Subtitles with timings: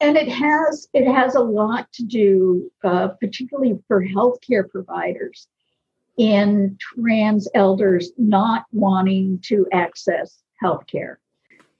[0.00, 5.48] and it has it has a lot to do, uh, particularly for healthcare providers,
[6.16, 11.16] in trans elders not wanting to access healthcare.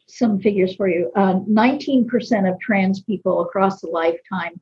[0.07, 4.61] Some figures for you: uh, 19% of trans people across a lifetime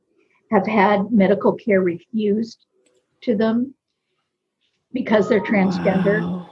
[0.51, 2.65] have had medical care refused
[3.21, 3.73] to them
[4.93, 6.21] because they're transgender.
[6.21, 6.49] Wow.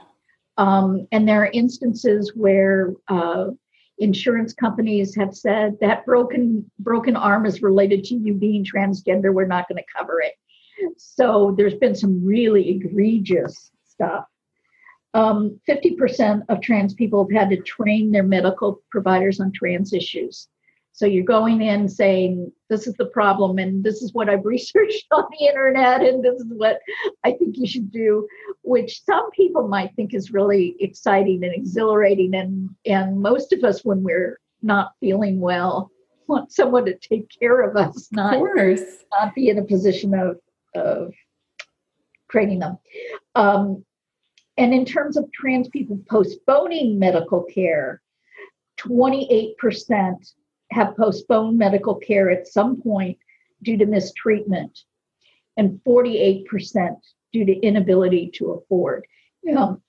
[0.58, 3.48] Um, and there are instances where uh,
[4.00, 9.34] insurance companies have said that broken broken arm is related to you being transgender.
[9.34, 10.34] We're not going to cover it.
[10.98, 14.26] So there's been some really egregious stuff.
[15.14, 20.48] Um, 50% of trans people have had to train their medical providers on trans issues.
[20.98, 25.06] So you're going in saying, this is the problem, and this is what I've researched
[25.12, 26.80] on the internet, and this is what
[27.24, 28.28] I think you should do,
[28.64, 32.34] which some people might think is really exciting and exhilarating.
[32.34, 35.92] And, and most of us, when we're not feeling well,
[36.28, 38.80] want someone to take care of us, not, of
[39.12, 40.40] not be in a position of,
[40.74, 41.14] of
[42.32, 42.80] training them.
[43.36, 43.86] Um,
[44.58, 48.02] and in terms of trans people postponing medical care,
[48.80, 49.54] 28%
[50.72, 53.18] have postponed medical care at some point
[53.64, 54.84] due to mistreatment,
[55.58, 56.46] and 48%
[57.34, 59.06] due to inability to afford.
[59.44, 59.82] Know,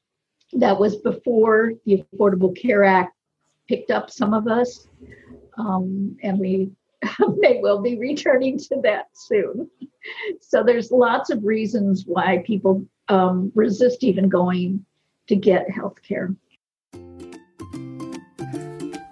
[0.53, 3.15] that was before the Affordable Care Act
[3.69, 4.87] picked up some of us,
[5.59, 6.71] um, and we
[7.37, 9.69] may well be returning to that soon.
[10.41, 14.85] So there's lots of reasons why people um, resist even going
[15.27, 16.35] to get health care.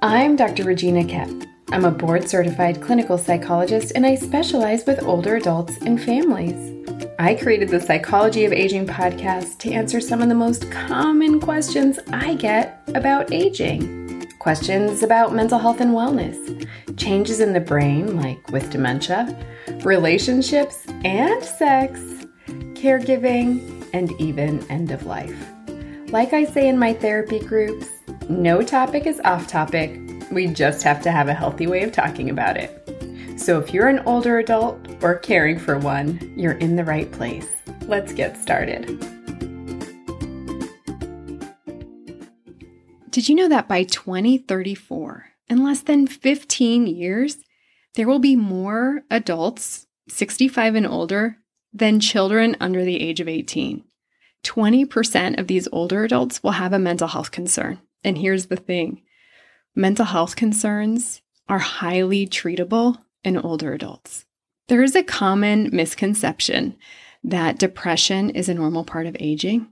[0.02, 0.64] I'm Dr.
[0.64, 1.55] Regina Koepp.
[1.72, 6.72] I'm a board certified clinical psychologist and I specialize with older adults and families.
[7.18, 11.98] I created the Psychology of Aging podcast to answer some of the most common questions
[12.12, 14.28] I get about aging.
[14.38, 19.36] Questions about mental health and wellness, changes in the brain, like with dementia,
[19.82, 21.98] relationships and sex,
[22.74, 25.52] caregiving, and even end of life.
[26.10, 27.88] Like I say in my therapy groups,
[28.28, 32.30] no topic is off topic we just have to have a healthy way of talking
[32.30, 32.82] about it.
[33.36, 37.48] So if you're an older adult or caring for one, you're in the right place.
[37.82, 38.86] Let's get started.
[43.10, 47.38] Did you know that by 2034, in less than 15 years,
[47.94, 51.38] there will be more adults 65 and older
[51.72, 53.84] than children under the age of 18?
[54.44, 57.80] 20% of these older adults will have a mental health concern.
[58.04, 59.02] And here's the thing
[59.76, 64.24] mental health concerns are highly treatable in older adults.
[64.68, 66.76] There is a common misconception
[67.22, 69.68] that depression is a normal part of aging.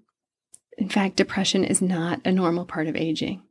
[0.77, 3.43] In fact, depression is not a normal part of aging.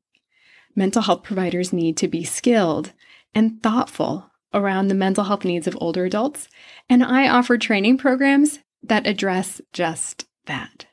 [0.76, 2.94] Mental health providers need to be skilled
[3.34, 6.48] and thoughtful around the mental health needs of older adults,
[6.90, 10.86] and I offer training programs that address just that.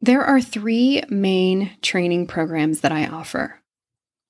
[0.00, 3.60] There are three main training programs that I offer.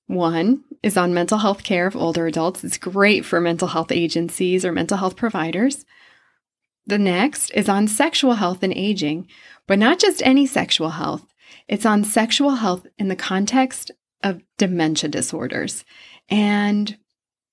[0.07, 2.63] One is on mental health care of older adults.
[2.63, 5.85] It's great for mental health agencies or mental health providers.
[6.85, 9.27] The next is on sexual health and aging,
[9.67, 11.25] but not just any sexual health.
[11.67, 13.89] It's on sexual health in the context
[14.23, 15.83] of dementia disorders
[16.29, 16.97] and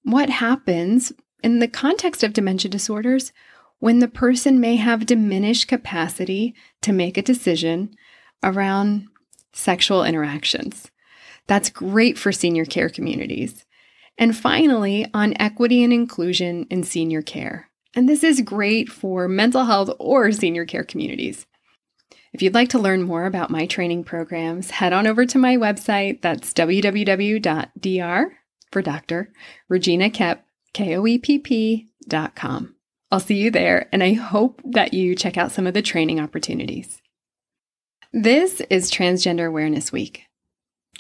[0.03, 1.13] what happens
[1.43, 3.33] in the context of dementia disorders
[3.79, 7.95] when the person may have diminished capacity to make a decision
[8.43, 9.09] around
[9.53, 10.92] sexual interactions.
[11.47, 13.65] That's great for senior care communities.
[14.19, 17.69] And finally, on equity and inclusion in senior care.
[17.95, 21.47] And this is great for mental health or senior care communities.
[22.33, 25.57] If you'd like to learn more about my training programs, head on over to my
[25.57, 26.23] website.
[26.23, 28.33] That's www.dr
[28.71, 29.33] for Dr.
[29.69, 30.39] Regina Koepp,
[30.73, 32.75] K-O-E-P-P.com.
[33.11, 36.19] I'll see you there, and I hope that you check out some of the training
[36.19, 37.03] opportunities.
[38.15, 40.25] This is Transgender Awareness Week.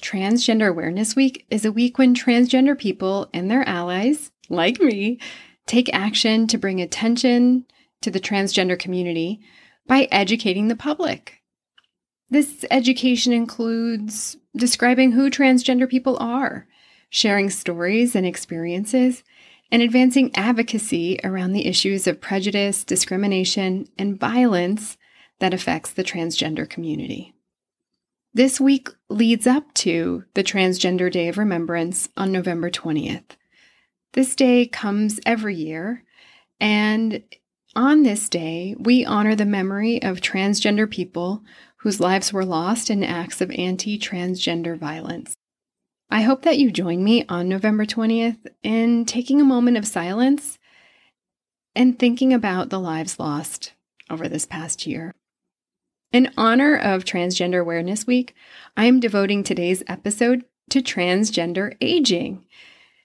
[0.03, 5.19] Transgender Awareness Week is a week when transgender people and their allies, like me,
[5.67, 7.65] take action to bring attention
[8.03, 9.41] to the transgender community
[9.87, 11.41] by educating the public.
[12.29, 16.67] This education includes describing who transgender people are,
[17.09, 19.23] sharing stories and experiences,
[19.71, 24.99] and advancing advocacy around the issues of prejudice, discrimination, and violence
[25.39, 27.35] that affects the transgender community.
[28.35, 33.37] This week leads up to the Transgender Day of Remembrance on November 20th.
[34.15, 36.03] This day comes every year,
[36.59, 37.23] and
[37.77, 41.45] on this day, we honor the memory of transgender people
[41.81, 45.35] whose lives were lost in acts of anti transgender violence.
[46.09, 50.59] I hope that you join me on November 20th in taking a moment of silence
[51.75, 53.75] and thinking about the lives lost
[54.09, 55.15] over this past year.
[56.13, 58.35] In honor of Transgender Awareness Week,
[58.77, 62.45] I am devoting today's episode to transgender aging.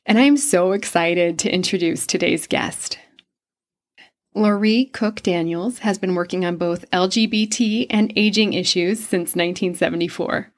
[0.06, 3.00] And I'm so excited to introduce today's guest.
[4.36, 10.52] Loree Cook-Daniels has been working on both LGBT and aging issues since 1974.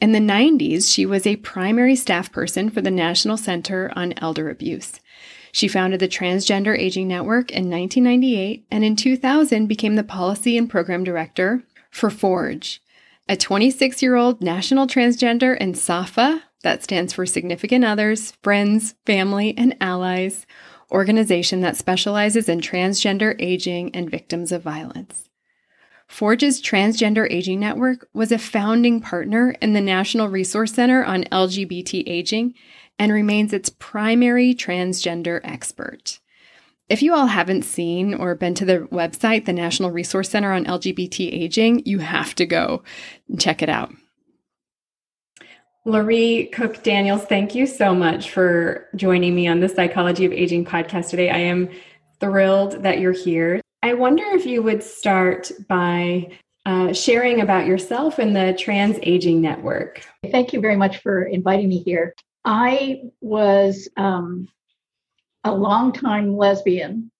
[0.00, 4.50] In the 90s, she was a primary staff person for the National Center on Elder
[4.50, 4.98] Abuse.
[5.52, 10.68] She founded the Transgender Aging Network in 1998 and in 2000 became the policy and
[10.68, 12.82] program director for Forge,
[13.28, 19.54] a 26 year old national transgender and SOFFA, that stands for Significant Others, Friends, Family,
[19.56, 20.46] and Allies,
[20.90, 25.28] organization that specializes in transgender aging and victims of violence.
[26.06, 32.04] Forge's Transgender Aging Network was a founding partner in the National Resource Center on LGBT
[32.06, 32.54] Aging
[32.98, 36.20] and remains its primary transgender expert.
[36.88, 40.64] If you all haven't seen or been to the website, the National Resource Center on
[40.64, 42.82] LGBT Aging, you have to go
[43.28, 43.92] and check it out.
[45.86, 51.10] Loree Cook-Daniels, thank you so much for joining me on the Psychology of Aging podcast
[51.10, 51.30] today.
[51.30, 51.68] I am
[52.20, 53.60] thrilled that you're here.
[53.82, 56.28] I wonder if you would start by
[56.66, 60.06] uh, sharing about yourself and the Trans Aging Network.
[60.30, 62.14] Thank you very much for inviting me here.
[62.44, 64.48] I was um,
[65.44, 67.10] a longtime lesbian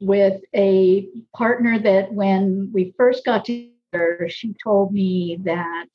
[0.00, 5.86] with a partner that when we first got together, she told me that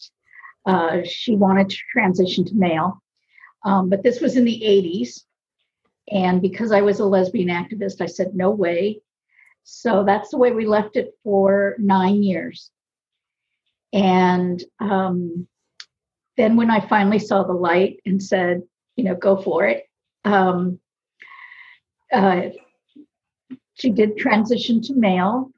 [0.65, 3.01] uh, she wanted to transition to male.
[3.65, 5.21] Um, but this was in the 80s.
[6.11, 9.01] And because I was a lesbian activist, I said, no way.
[9.63, 12.69] So that's the way we left it for nine years.
[13.93, 15.47] And um,
[16.35, 18.63] then when I finally saw the light and said,
[18.97, 19.85] you know, go for it,
[20.25, 20.79] um,
[22.13, 22.49] uh,
[23.75, 25.51] she did transition to male.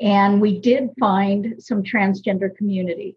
[0.00, 3.16] And we did find some transgender community.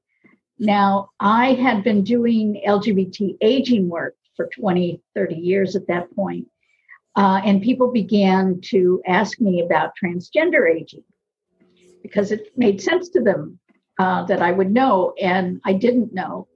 [0.59, 6.47] Now, I had been doing LGBT aging work for 20, 30 years at that point.
[7.15, 11.03] Uh, and people began to ask me about transgender aging
[12.03, 13.57] because it made sense to them
[13.97, 16.47] uh, that I would know, and I didn't know.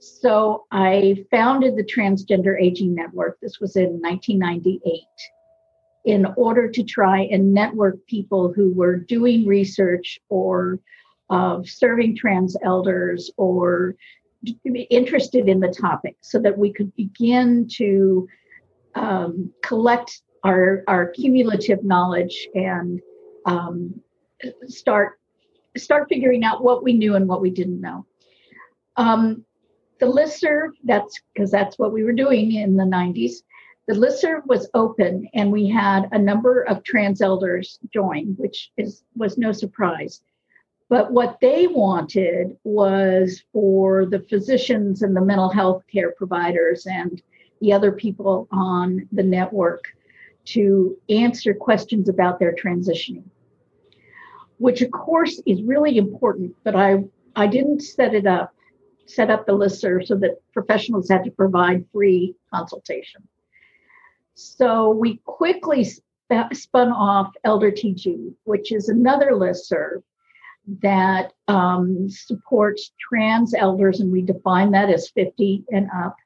[0.00, 3.38] So I founded the Transgender Aging Network.
[3.40, 5.02] This was in 1998
[6.06, 10.80] in order to try and network people who were doing research or
[11.28, 13.94] uh, serving trans elders or
[14.88, 18.26] interested in the topic so that we could begin to
[18.94, 23.00] um, collect our our cumulative knowledge and
[23.44, 24.00] um,
[24.66, 25.20] start
[25.76, 28.06] start figuring out what we knew and what we didn't know.
[28.96, 29.44] Um,
[30.00, 33.42] the listserv, that's because that's what we were doing in the 90s.
[33.86, 39.04] The listserv was open, and we had a number of trans elders join, which is
[39.14, 40.22] was no surprise.
[40.88, 47.22] But what they wanted was for the physicians and the mental health care providers and
[47.60, 49.84] the other people on the network
[50.46, 53.24] to answer questions about their transitioning,
[54.58, 57.04] which of course is really important, but I,
[57.36, 58.52] I didn't set it up,
[59.14, 63.26] set up the listserv so that professionals had to provide free consultation.
[64.34, 70.02] So we quickly sp- spun off Elder TG, which is another listserv
[70.82, 76.16] that um, supports trans elders, and we define that as 50 and up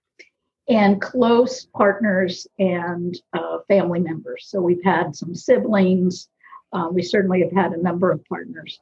[0.69, 4.47] and close partners and uh, family members.
[4.49, 6.29] So we've had some siblings.
[6.73, 8.81] Uh, we certainly have had a number of partners.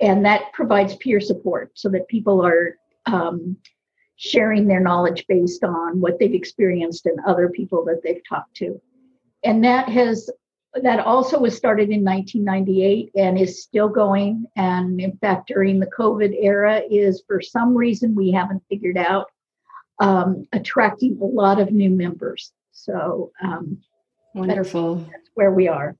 [0.00, 2.76] And that provides peer support so that people are
[3.08, 3.56] um,
[4.16, 8.80] sharing their knowledge based on what they've experienced and other people that they've talked to.
[9.44, 10.28] And that has
[10.82, 14.44] that also was started in 1998 and is still going.
[14.56, 19.30] And in fact, during the COVID era, is for some reason we haven't figured out
[19.98, 22.52] um, attracting a lot of new members.
[22.72, 23.78] So um,
[24.34, 24.96] wonderful.
[24.96, 25.96] That's, that's where we are.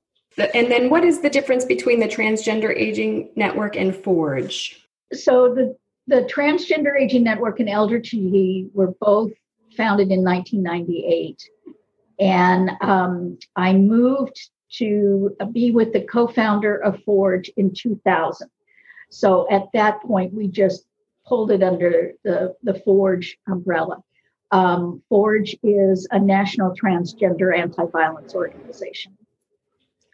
[0.53, 4.87] And then, what is the difference between the Transgender Aging Network and Forge?
[5.11, 5.75] So the
[6.09, 9.31] the Transgender Aging Network and Elder TG were both
[9.77, 11.37] founded in 1998,
[12.19, 18.49] and um, I moved to be with the co-founder of Forge in 2000.
[19.11, 20.85] So at that point, we just
[21.27, 24.03] pulled it under the, the Forge umbrella.
[24.51, 29.15] Um, Forge is a national transgender anti violence organization.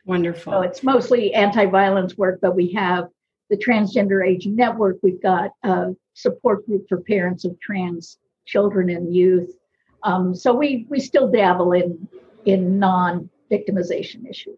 [0.06, 0.52] Wonderful.
[0.52, 3.08] So it's mostly anti violence work, but we have
[3.50, 4.98] the Transgender Age Network.
[5.02, 9.56] We've got a support group for parents of trans children and youth.
[10.04, 12.08] Um, so we we still dabble in
[12.46, 14.58] in non victimization issues.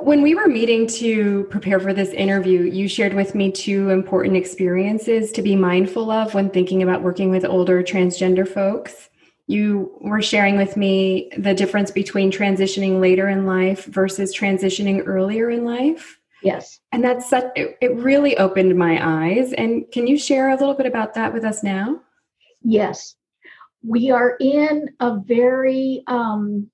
[0.00, 4.36] When we were meeting to prepare for this interview, you shared with me two important
[4.36, 9.10] experiences to be mindful of when thinking about working with older transgender folks.
[9.48, 15.50] You were sharing with me the difference between transitioning later in life versus transitioning earlier
[15.50, 16.17] in life.
[16.42, 16.80] Yes.
[16.92, 19.52] And that's such, it, it really opened my eyes.
[19.52, 22.00] And can you share a little bit about that with us now?
[22.62, 23.16] Yes.
[23.82, 26.68] We are in a very um,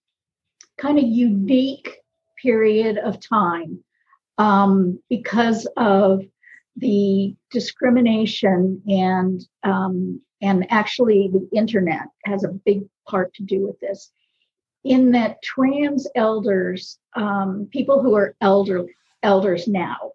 [0.79, 1.99] kind of unique
[2.41, 3.83] period of time
[4.39, 6.23] um, because of
[6.77, 13.79] the discrimination and um, and actually the internet has a big part to do with
[13.81, 14.11] this
[14.83, 18.85] in that trans elders um, people who are elder
[19.25, 20.13] elders now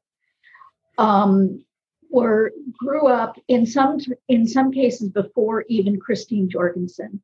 [0.98, 1.66] um,
[2.10, 7.22] were grew up in some in some cases before even Christine Jorgensen.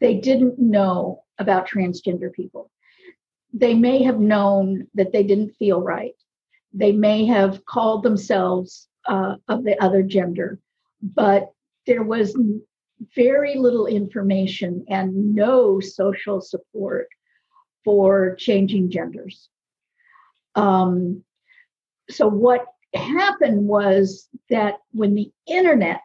[0.00, 2.70] They didn't know about transgender people.
[3.52, 6.14] They may have known that they didn't feel right.
[6.72, 10.58] They may have called themselves uh, of the other gender,
[11.02, 11.52] but
[11.86, 12.36] there was
[13.14, 17.08] very little information and no social support
[17.84, 19.48] for changing genders.
[20.54, 21.24] Um,
[22.10, 26.02] so what happened was that when the internet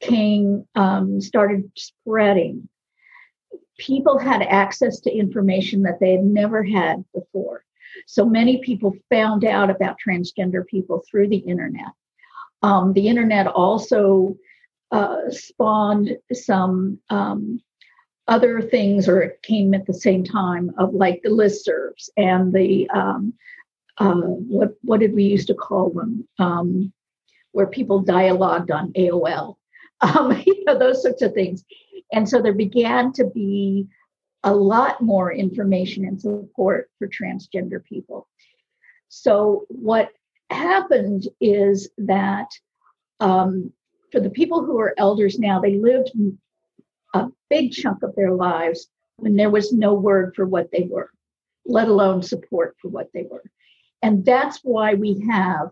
[0.00, 2.68] came um, started spreading
[3.78, 7.64] people had access to information that they had never had before.
[8.06, 11.92] So many people found out about transgender people through the internet.
[12.62, 14.36] Um, the internet also
[14.90, 17.60] uh, spawned some um,
[18.26, 22.88] other things or it came at the same time of like the listservs and the
[22.90, 23.34] um,
[23.98, 26.26] uh, what what did we used to call them?
[26.38, 26.92] Um,
[27.52, 29.56] where people dialogued on AOL,
[30.00, 31.64] um, you know those sorts of things,
[32.12, 33.86] and so there began to be
[34.42, 38.28] a lot more information and support for transgender people.
[39.08, 40.10] So what
[40.50, 42.48] happened is that
[43.20, 43.72] um,
[44.12, 46.10] for the people who are elders now, they lived
[47.14, 51.10] a big chunk of their lives when there was no word for what they were,
[51.64, 53.44] let alone support for what they were.
[54.02, 55.70] And that's why we have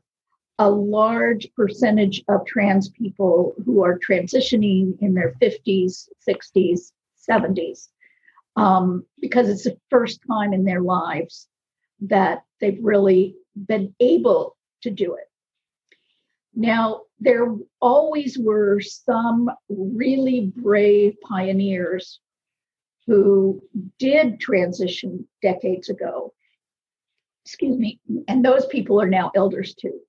[0.58, 6.92] a large percentage of trans people who are transitioning in their 50s, 60s,
[7.28, 7.88] 70s,
[8.56, 11.48] um, because it's the first time in their lives
[12.02, 15.28] that they've really been able to do it.
[16.54, 22.20] Now, there always were some really brave pioneers
[23.06, 23.62] who
[23.98, 26.32] did transition decades ago
[27.44, 30.00] excuse me, and those people are now elders too.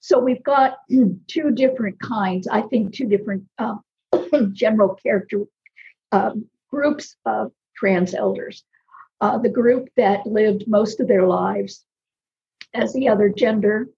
[0.00, 0.78] So we've got
[1.26, 3.76] two different kinds, I think, two different uh,
[4.52, 5.42] general character
[6.12, 8.64] um, groups of trans elders.
[9.20, 11.84] Uh, the group that lived most of their lives
[12.74, 13.88] as the other gender,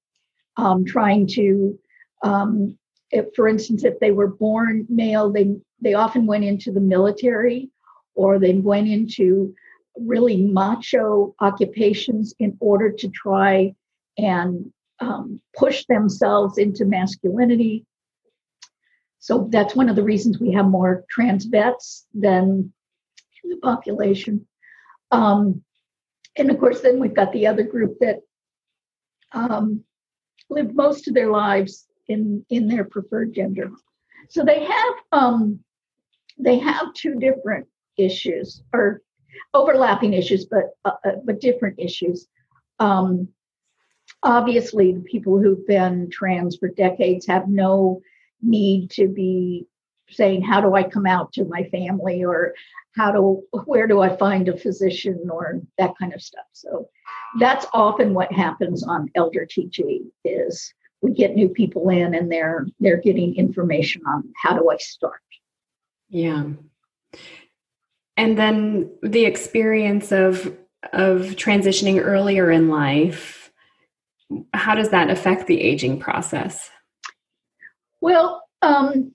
[0.56, 1.78] um, trying to,
[2.22, 2.78] um,
[3.10, 7.70] if, for instance, if they were born male, they they often went into the military,
[8.14, 9.54] or they went into
[9.96, 13.74] really macho occupations in order to try
[14.16, 17.84] and um, push themselves into masculinity.
[19.20, 22.72] So that's one of the reasons we have more trans vets than
[23.44, 24.46] the population.
[25.10, 25.62] Um,
[26.36, 28.20] and of course, then we've got the other group that
[29.32, 29.84] um,
[30.50, 33.70] lived most of their lives in in their preferred gender.
[34.28, 35.60] So they have um,
[36.38, 39.02] they have two different issues, or
[39.54, 42.26] overlapping issues, but uh, uh, but different issues.
[42.78, 43.28] Um,
[44.22, 48.00] obviously, the people who've been trans for decades have no
[48.42, 49.66] need to be
[50.10, 52.54] saying, "How do I come out to my family?" or
[52.96, 56.46] "How do where do I find a physician?" or that kind of stuff.
[56.52, 56.88] So
[57.38, 62.66] that's often what happens on Elder TG is we get new people in and they're
[62.80, 65.20] they're getting information on how do I start.
[66.08, 66.44] Yeah
[68.18, 70.54] and then the experience of
[70.92, 73.50] of transitioning earlier in life
[74.52, 76.68] how does that affect the aging process
[78.02, 79.14] well um,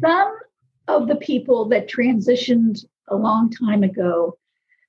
[0.00, 0.38] some
[0.86, 4.36] of the people that transitioned a long time ago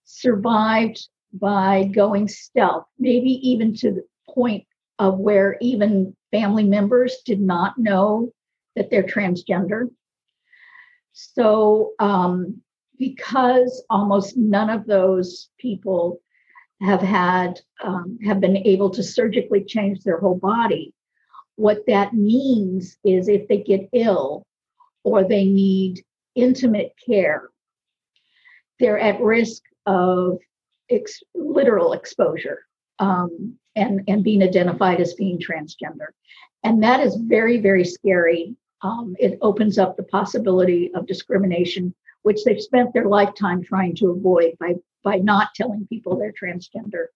[0.03, 4.65] survived by going stealth maybe even to the point
[4.99, 8.31] of where even family members did not know
[8.75, 9.89] that they're transgender.
[11.13, 12.61] So, um,
[12.97, 16.21] because almost none of those people
[16.81, 20.93] have had um, have been able to surgically change their whole body,
[21.55, 24.45] what that means is if they get ill
[25.03, 26.03] or they need
[26.35, 27.49] intimate care,
[28.79, 30.39] they're at risk of
[30.89, 32.65] ex- literal exposure.
[32.99, 36.07] Um, and, and being identified as being transgender.
[36.63, 38.55] And that is very, very scary.
[38.81, 44.11] Um, it opens up the possibility of discrimination, which they've spent their lifetime trying to
[44.11, 47.07] avoid by, by not telling people they're transgender.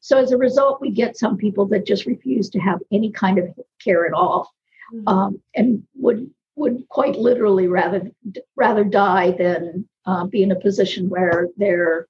[0.00, 3.38] So as a result, we get some people that just refuse to have any kind
[3.38, 3.48] of
[3.82, 4.50] care at all,
[4.92, 5.08] mm-hmm.
[5.08, 8.10] um, and would would quite literally rather
[8.56, 12.06] rather die than uh, be in a position where their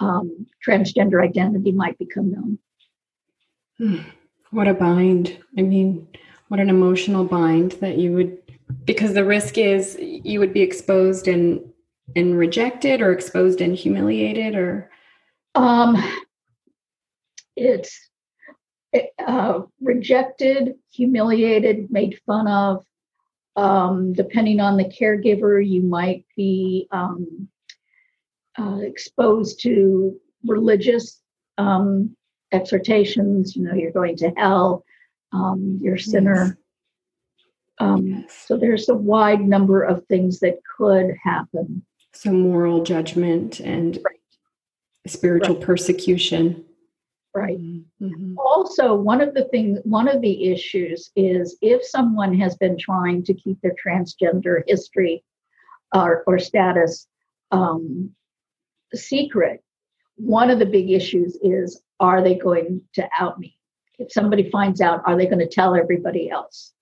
[0.00, 2.58] um, transgender identity might become known.
[3.80, 4.00] Hmm.
[4.50, 5.38] What a bind!
[5.56, 6.06] I mean,
[6.48, 8.36] what an emotional bind that you would,
[8.84, 11.64] because the risk is you would be exposed and
[12.14, 14.90] and rejected, or exposed and humiliated, or.
[15.54, 15.96] Um,
[17.56, 17.98] it's
[19.26, 22.84] uh, rejected, humiliated, made fun of.
[23.56, 27.48] Um, depending on the caregiver, you might be um,
[28.58, 31.22] uh, exposed to religious
[31.56, 32.14] um,
[32.52, 33.56] exhortations.
[33.56, 34.84] You know, you're going to hell,
[35.32, 36.44] um, you're a sinner.
[36.46, 36.56] Yes.
[37.78, 38.44] Um, yes.
[38.46, 41.84] So there's a wide number of things that could happen.
[42.12, 44.20] So moral judgment and right.
[45.06, 45.64] spiritual right.
[45.64, 46.64] persecution.
[47.34, 47.58] Right.
[47.58, 48.34] Mm-hmm.
[48.38, 53.22] Also, one of the things, one of the issues is if someone has been trying
[53.24, 55.22] to keep their transgender history
[55.94, 57.06] or, or status
[57.52, 58.10] um,
[58.92, 59.62] secret,
[60.16, 63.56] one of the big issues is are they going to out me?
[63.98, 66.72] If somebody finds out, are they going to tell everybody else?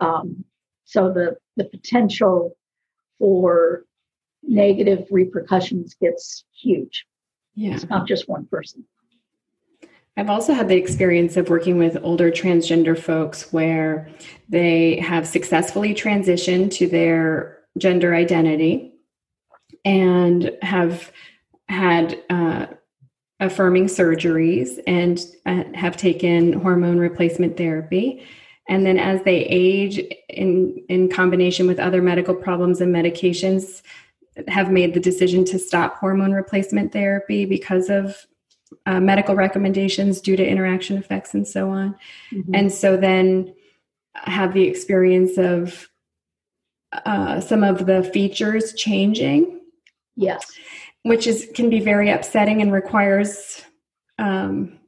[0.00, 0.44] Um,
[0.84, 2.56] so the the potential
[3.18, 3.84] for
[4.42, 7.06] negative repercussions gets huge.
[7.54, 7.74] Yeah.
[7.74, 8.84] It's not just one person.
[10.16, 14.10] I've also had the experience of working with older transgender folks where
[14.48, 18.92] they have successfully transitioned to their gender identity
[19.84, 21.10] and have
[21.68, 22.66] had uh,
[23.42, 28.24] affirming surgeries and uh, have taken hormone replacement therapy.
[28.68, 33.82] And then as they age in, in combination with other medical problems and medications,
[34.48, 38.26] have made the decision to stop hormone replacement therapy because of
[38.86, 41.94] uh, medical recommendations due to interaction effects and so on.
[42.32, 42.54] Mm-hmm.
[42.54, 43.54] And so then
[44.14, 45.88] have the experience of
[46.92, 49.60] uh, some of the features changing.
[50.16, 50.50] Yes.
[51.04, 53.62] Which is can be very upsetting and requires
[54.18, 54.78] um,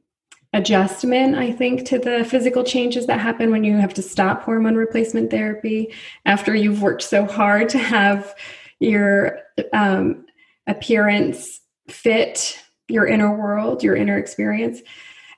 [0.53, 4.75] adjustment, I think, to the physical changes that happen when you have to stop hormone
[4.75, 5.93] replacement therapy
[6.25, 8.33] after you've worked so hard to have
[8.79, 9.39] your
[9.73, 10.25] um,
[10.67, 14.81] appearance fit your inner world, your inner experience.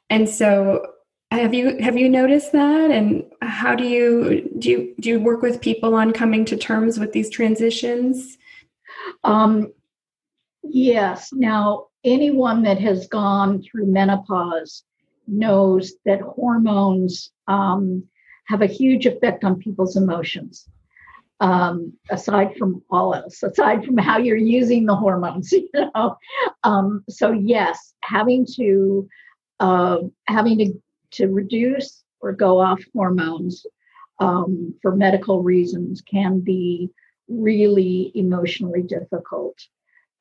[0.09, 0.85] And so
[1.31, 5.41] have you have you noticed that and how do you do you do you work
[5.41, 8.37] with people on coming to terms with these transitions?
[9.23, 9.73] Um
[10.69, 11.29] yes.
[11.33, 14.83] Now anyone that has gone through menopause
[15.27, 18.03] knows that hormones um,
[18.45, 20.67] have a huge effect on people's emotions
[21.39, 26.17] um, aside from all else, aside from how you're using the hormones, you know.
[26.63, 29.07] Um, so yes, having to
[29.59, 30.73] uh, having to
[31.09, 33.65] to reduce or go off hormones
[34.19, 36.89] um, for medical reasons can be
[37.27, 39.57] really emotionally difficult.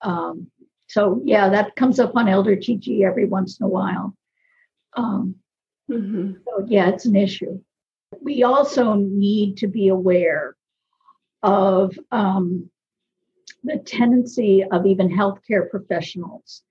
[0.03, 0.51] Um,
[0.89, 4.15] so yeah, that comes up on Elder TG every once in a while.
[4.97, 5.37] Um,
[5.91, 6.33] mm-hmm.
[6.45, 7.61] So yeah, it's an issue.
[8.21, 10.57] We also need to be aware
[11.43, 12.71] of um,
[13.65, 16.63] the tendency of even healthcare professionals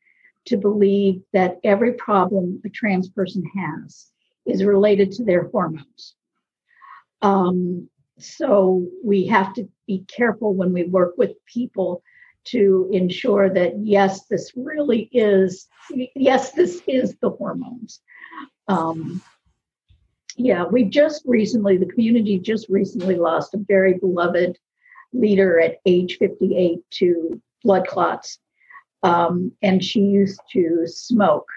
[0.46, 4.12] to believe that every problem a trans person has
[4.46, 6.16] is related to their hormones.
[7.22, 12.02] Um, so we have to be careful when we work with people
[12.46, 15.68] to ensure that yes, this really is
[16.16, 18.02] yes, this is the hormones.
[18.68, 19.22] Um,
[20.38, 24.58] yeah, we just recently, the community just recently lost a very beloved
[25.14, 28.40] leader at age 58 to blood clots.
[29.04, 31.48] Um, and she used to smoke.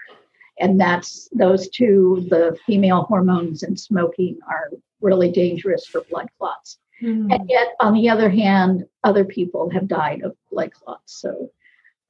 [0.59, 4.69] And that's those two, the female hormones and smoking, are
[5.01, 6.77] really dangerous for blood clots.
[7.01, 7.33] Mm.
[7.33, 11.21] And yet, on the other hand, other people have died of blood clots.
[11.21, 11.51] So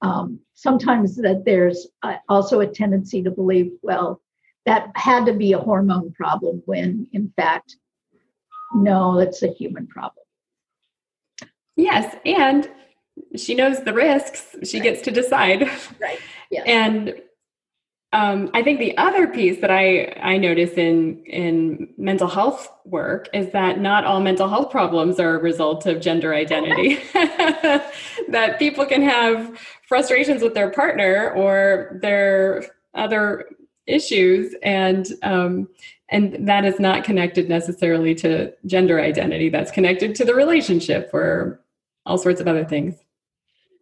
[0.02, 4.22] um, sometimes that there's uh, also a tendency to believe, well,
[4.66, 7.78] that had to be a hormone problem when in fact,
[8.74, 10.26] no, it's a human problem.
[11.76, 12.70] Yes, and
[13.36, 14.56] she knows the risks.
[14.64, 14.84] She right.
[14.84, 15.70] gets to decide.
[16.00, 16.20] Right.
[16.66, 17.16] And
[18.12, 23.30] um, I think the other piece that I, I notice in, in mental health work
[23.34, 26.96] is that not all mental health problems are a result of gender identity.
[27.14, 33.46] that people can have frustrations with their partner or their other
[33.86, 35.68] issues, and um,
[36.10, 39.50] and that is not connected necessarily to gender identity.
[39.50, 41.64] That's connected to the relationship or
[42.08, 42.96] all sorts of other things.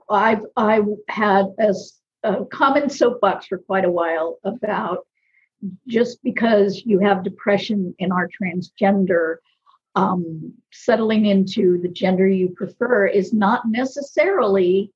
[0.10, 1.97] I've I had as
[2.28, 5.06] a common soapbox for quite a while about
[5.88, 9.38] just because you have depression and are transgender,
[9.96, 14.92] um, settling into the gender you prefer is not necessarily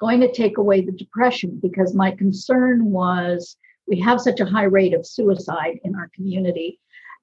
[0.00, 4.64] going to take away the depression because my concern was we have such a high
[4.64, 6.78] rate of suicide in our community.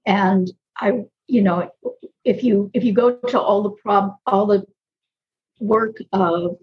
[0.06, 1.70] And i you know
[2.26, 4.66] if you if you go to all the prob all the
[5.60, 6.58] work of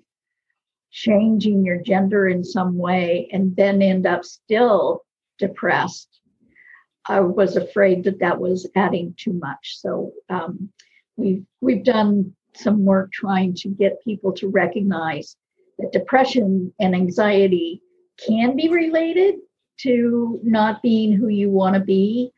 [0.97, 5.05] changing your gender in some way and then end up still
[5.39, 6.21] depressed
[7.09, 9.79] i was afraid that that was adding too much.
[9.79, 10.71] So um,
[11.17, 15.37] we've we've done some work trying to get people to recognize
[15.79, 17.83] that depression and anxiety
[18.27, 19.35] can be related
[19.81, 22.33] to not being who you want to be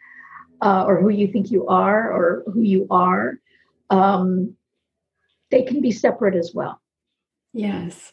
[0.61, 3.39] uh, or who you think you are or who you are.
[3.91, 4.57] Um,
[5.53, 6.83] they can be separate as well.
[7.53, 8.13] Yes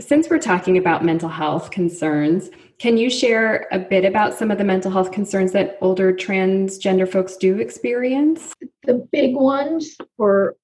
[0.00, 4.58] since we're talking about mental health concerns, can you share a bit about some of
[4.58, 8.52] the mental health concerns that older transgender folks do experience?
[8.84, 10.56] The big ones for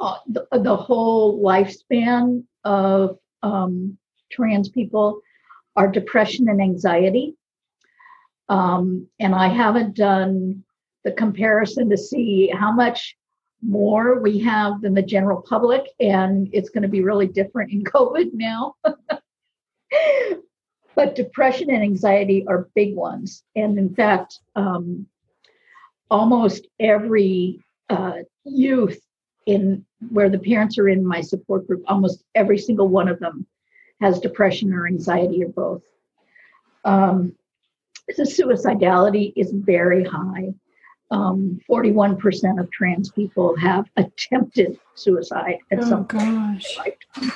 [0.00, 3.96] uh, the, the, whole lifespan of um,
[4.32, 5.20] trans people
[5.76, 7.36] are depression and anxiety.
[8.48, 10.64] Um, and I haven't done
[11.04, 13.16] the comparison to see how much
[13.66, 17.82] more we have than the general public, and it's going to be really different in
[17.84, 18.74] COVID now.
[20.94, 23.42] but depression and anxiety are big ones.
[23.56, 25.06] And in fact, um,
[26.10, 29.00] almost every uh, youth
[29.46, 33.46] in where the parents are in my support group, almost every single one of them
[34.00, 35.82] has depression or anxiety or both.
[36.84, 37.34] Um,
[38.08, 40.52] the suicidality is very high
[41.10, 46.76] um, 41% of trans people have attempted suicide at oh, some gosh.
[46.76, 47.32] point.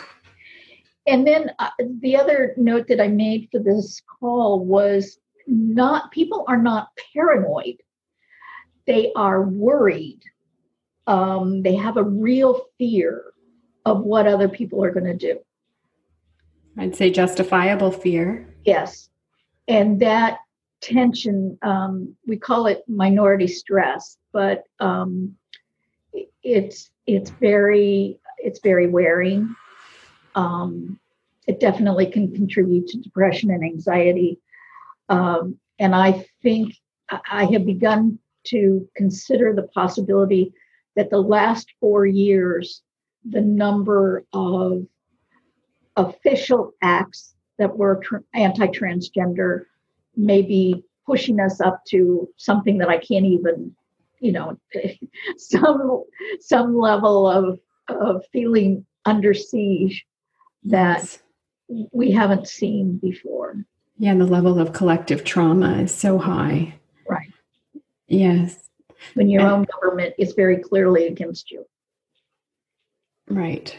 [1.06, 6.44] And then uh, the other note that I made for this call was not people
[6.46, 7.76] are not paranoid.
[8.86, 10.20] They are worried.
[11.06, 13.24] Um, they have a real fear
[13.86, 15.38] of what other people are going to do.
[16.76, 18.54] I'd say justifiable fear.
[18.64, 19.08] Yes.
[19.66, 20.38] And that
[20.80, 25.34] tension um, we call it minority stress but um,
[26.42, 29.54] it's it's very it's very wearing.
[30.34, 31.00] Um,
[31.48, 34.38] it definitely can contribute to depression and anxiety.
[35.08, 36.74] Um, and i think
[37.30, 40.52] i have begun to consider the possibility
[40.96, 42.82] that the last four years
[43.28, 44.86] the number of
[45.96, 49.64] official acts that were tr- anti-transgender
[50.18, 53.74] maybe pushing us up to something that I can't even,
[54.20, 54.58] you know,
[55.38, 56.04] some
[56.40, 60.04] some level of of feeling under siege
[60.64, 61.18] that yes.
[61.92, 63.64] we haven't seen before.
[63.98, 66.74] Yeah, and the level of collective trauma is so high.
[67.08, 67.32] Right.
[68.06, 68.68] Yes.
[69.14, 71.64] When your and, own government is very clearly against you.
[73.28, 73.76] Right.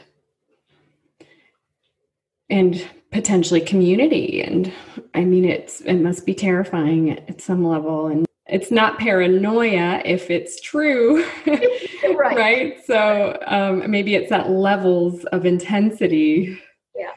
[2.50, 4.42] And potentially community.
[4.42, 4.72] And
[5.14, 8.08] i mean it's it must be terrifying at some level.
[8.08, 12.36] And it's not paranoia if it's true right.
[12.36, 12.86] right?
[12.86, 16.60] So um, maybe it's at levels of intensity.
[16.96, 17.12] Yeah.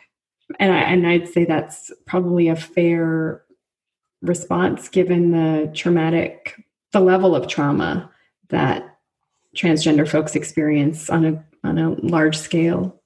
[0.58, 3.42] And I, and i'd say that's probably a fair
[4.22, 8.10] response given the traumatic the level of trauma
[8.48, 8.96] that
[9.56, 13.01] transgender folks experience on a on a large scale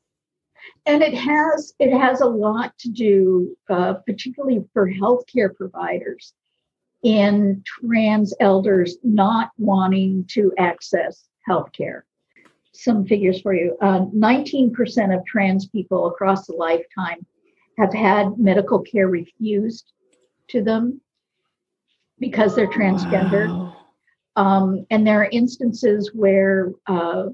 [0.87, 6.33] and it has it has a lot to do, uh, particularly for healthcare providers,
[7.03, 12.03] in trans elders not wanting to access healthcare.
[12.73, 17.27] Some figures for you: uh, 19% of trans people across the lifetime
[17.79, 19.93] have had medical care refused
[20.49, 21.01] to them
[22.19, 23.49] because they're transgender.
[23.49, 23.77] Wow.
[24.37, 27.27] Um, and there are instances where uh,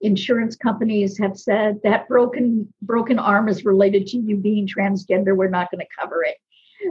[0.00, 5.48] insurance companies have said that broken broken arm is related to you being transgender we're
[5.48, 6.36] not going to cover it.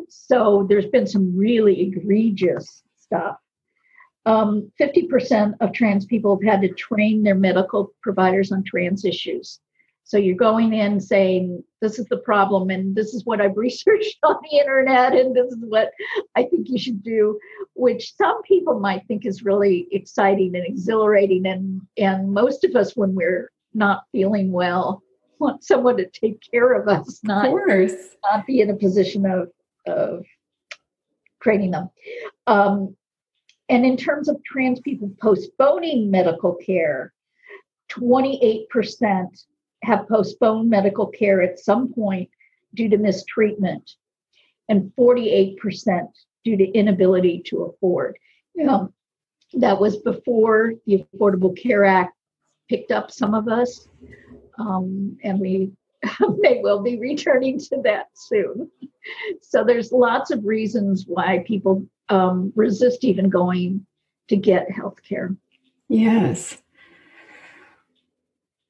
[0.09, 3.37] So there's been some really egregious stuff.
[4.25, 9.59] Um, 50% of trans people have had to train their medical providers on trans issues
[10.09, 14.17] So you're going in saying, this is the problem, and this is what I've researched
[14.23, 15.91] on the internet, and this is what
[16.35, 17.39] I think you should do,
[17.75, 21.45] which some people might think is really exciting and exhilarating.
[21.45, 25.03] And, and most of us, when we're not feeling well,
[25.39, 27.93] want someone to take care of us, not, of course.
[28.23, 29.51] not be in a position of,
[29.85, 30.25] of
[31.39, 31.91] training them.
[32.47, 32.95] Um,
[33.69, 37.13] and in terms of trans people postponing medical care,
[37.91, 38.65] 28%
[39.83, 42.29] have postponed medical care at some point
[42.73, 43.91] due to mistreatment,
[44.67, 45.55] and 48%
[46.43, 48.17] due to inability to afford.
[48.67, 48.93] Um,
[49.53, 52.13] that was before the Affordable Care Act
[52.67, 53.87] picked up some of us,
[54.57, 55.71] um, and we
[56.37, 58.69] may well be returning to that soon.
[59.41, 63.85] So there's lots of reasons why people um, resist even going
[64.27, 65.35] to get health care.
[65.87, 66.61] Yes.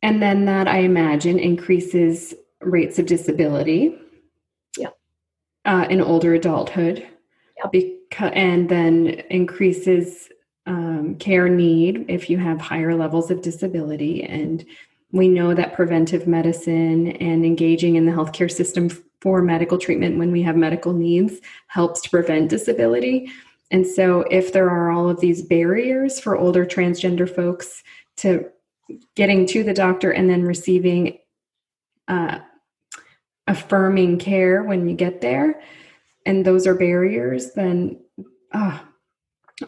[0.02, 3.98] And then that I imagine increases rates of disability.
[4.78, 4.90] Yeah.
[5.66, 7.08] Uh, in older adulthood.
[7.58, 7.72] Yep.
[7.72, 10.30] Because, and then increases
[10.66, 14.24] um, care need if you have higher levels of disability.
[14.24, 14.66] And
[15.12, 18.90] we know that preventive medicine and engaging in the healthcare system
[19.22, 23.30] for medical treatment when we have medical needs helps to prevent disability.
[23.72, 27.84] And so, if there are all of these barriers for older transgender folks
[28.18, 28.50] to
[29.16, 31.18] getting to the doctor and then receiving
[32.08, 32.40] uh,
[33.48, 35.62] affirming care when you get there,
[36.26, 38.00] and those are barriers, then,
[38.52, 38.80] uh,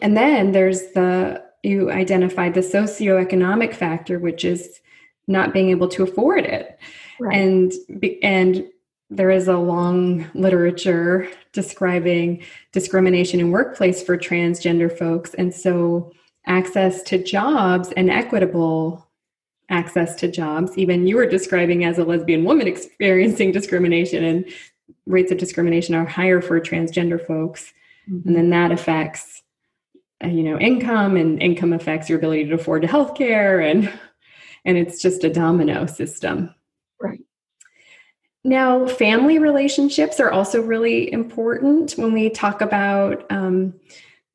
[0.00, 4.80] and then there's the, you identified the socioeconomic factor, which is
[5.26, 6.78] not being able to afford it.
[7.20, 7.36] Right.
[7.36, 7.72] And,
[8.22, 8.68] and
[9.10, 15.34] there is a long literature describing discrimination in workplace for transgender folks.
[15.34, 16.12] And so,
[16.46, 19.06] access to jobs and equitable
[19.72, 24.44] access to jobs, even you were describing as a lesbian woman experiencing discrimination, and
[25.06, 27.72] rates of discrimination are higher for transgender folks.
[28.08, 28.28] Mm-hmm.
[28.28, 29.42] And then that affects,
[30.22, 33.92] uh, you know, income, and income affects your ability to afford health care, and
[34.64, 36.54] and it's just a domino system.
[37.00, 37.20] Right.
[38.44, 43.74] Now, family relationships are also really important when we talk about um,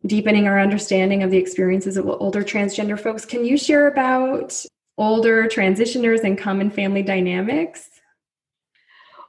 [0.05, 3.25] deepening our understanding of the experiences of older transgender folks.
[3.25, 4.65] Can you share about
[4.97, 7.89] older transitioners and common family dynamics?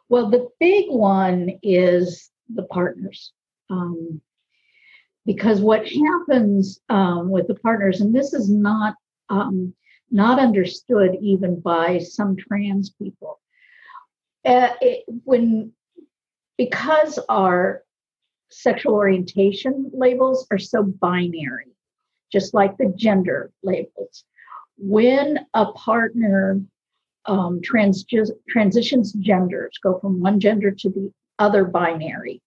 [0.08, 3.32] Well, the big one is the partners.
[3.70, 4.20] Um,
[5.26, 8.94] because what happens um, with the partners, and this is not
[9.28, 9.74] um,
[10.10, 13.38] not understood even by some trans people,
[14.46, 15.72] uh, it, when
[16.56, 17.82] because our
[18.50, 21.76] sexual orientation labels are so binary,
[22.32, 24.24] just like the gender labels.
[24.78, 26.60] When a partner
[27.26, 28.06] um, trans-
[28.48, 32.40] transitions genders, go from one gender to the other binary,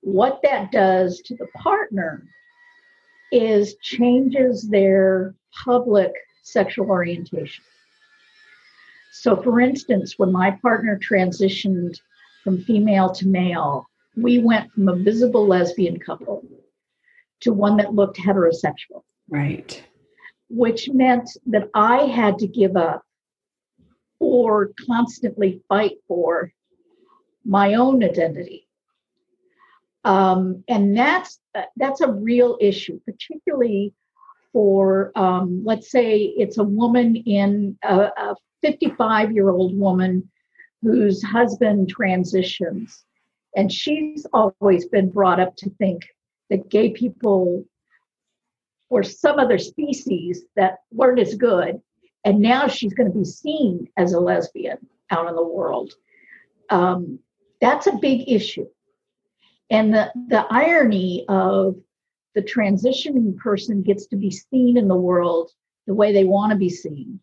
[0.00, 2.24] what that does to the partner
[3.30, 7.64] is changes their public sexual orientation.
[9.12, 12.00] So, for instance, when my partner transitioned
[12.44, 16.44] from female to male, we went from a visible lesbian couple
[17.40, 19.02] to one that looked heterosexual.
[19.28, 19.82] Right.
[20.50, 23.02] Which meant that I had to give up
[24.18, 26.52] or constantly fight for
[27.44, 28.66] my own identity.
[30.04, 33.94] Um, and that's uh, that's a real issue, particularly
[34.52, 40.30] for um, let's say it's a woman in a, a 55 year old woman
[40.82, 43.04] whose husband transitions.
[43.56, 46.06] And she's always been brought up to think
[46.50, 47.64] that gay people
[48.90, 51.80] were some other species that weren't as good.
[52.24, 54.78] And now she's going to be seen as a lesbian
[55.10, 55.94] out in the world.
[56.70, 57.18] Um,
[57.60, 58.66] that's a big issue.
[59.70, 61.76] And the, the irony of
[62.34, 65.50] the transitioning person gets to be seen in the world
[65.86, 67.20] the way they want to be seen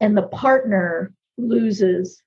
[0.00, 2.22] and the partner loses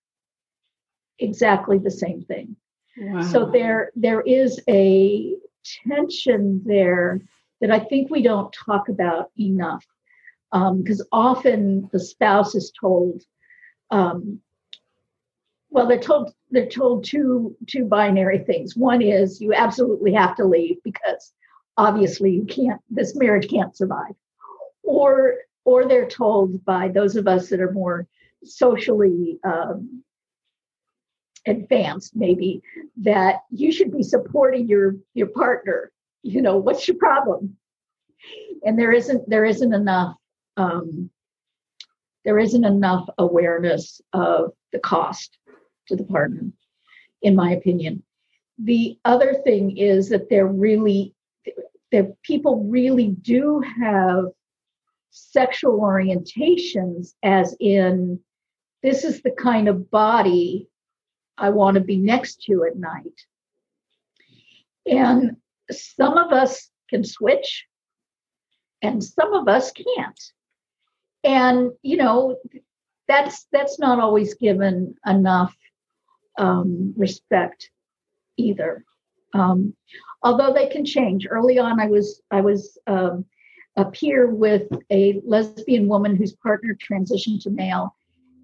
[1.19, 2.55] exactly the same thing.
[2.97, 3.21] Wow.
[3.21, 5.35] So there there is a
[5.87, 7.21] tension there
[7.61, 9.85] that I think we don't talk about enough
[10.51, 13.23] because um, often the spouse is told,
[13.91, 14.39] um,
[15.69, 18.75] well, they're told they're told two two binary things.
[18.75, 21.33] One is you absolutely have to leave because
[21.75, 24.15] obviously you can't this marriage can't survive,
[24.83, 28.07] or or they're told by those of us that are more
[28.43, 30.03] socially um,
[31.45, 32.61] advanced maybe
[32.97, 35.91] that you should be supporting your your partner
[36.23, 37.57] you know what's your problem
[38.65, 40.15] and there isn't there isn't enough
[40.57, 41.09] um,
[42.27, 45.37] there isn't enough awareness of the cost
[45.87, 46.41] to the partner,
[47.21, 48.03] in my opinion.
[48.61, 51.15] The other thing is that there really,
[51.93, 54.25] that people really do have
[55.11, 58.19] sexual orientations, as in,
[58.83, 60.67] this is the kind of body
[61.37, 63.21] I want to be next to at night.
[64.85, 65.37] And
[65.71, 67.65] some of us can switch,
[68.81, 70.19] and some of us can't.
[71.23, 72.37] And you know,
[73.07, 75.55] that's that's not always given enough
[76.37, 77.69] um, respect
[78.37, 78.83] either.
[79.33, 79.75] Um,
[80.23, 81.27] although they can change.
[81.29, 83.25] Early on, I was I was um,
[83.75, 87.95] a peer with a lesbian woman whose partner transitioned to male,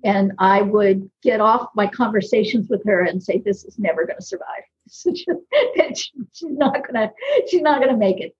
[0.03, 4.19] and I would get off my conversations with her and say, "This is never going
[4.19, 4.63] to survive.
[4.91, 5.25] she's
[6.43, 7.11] not gonna
[7.47, 8.35] she's not gonna make it."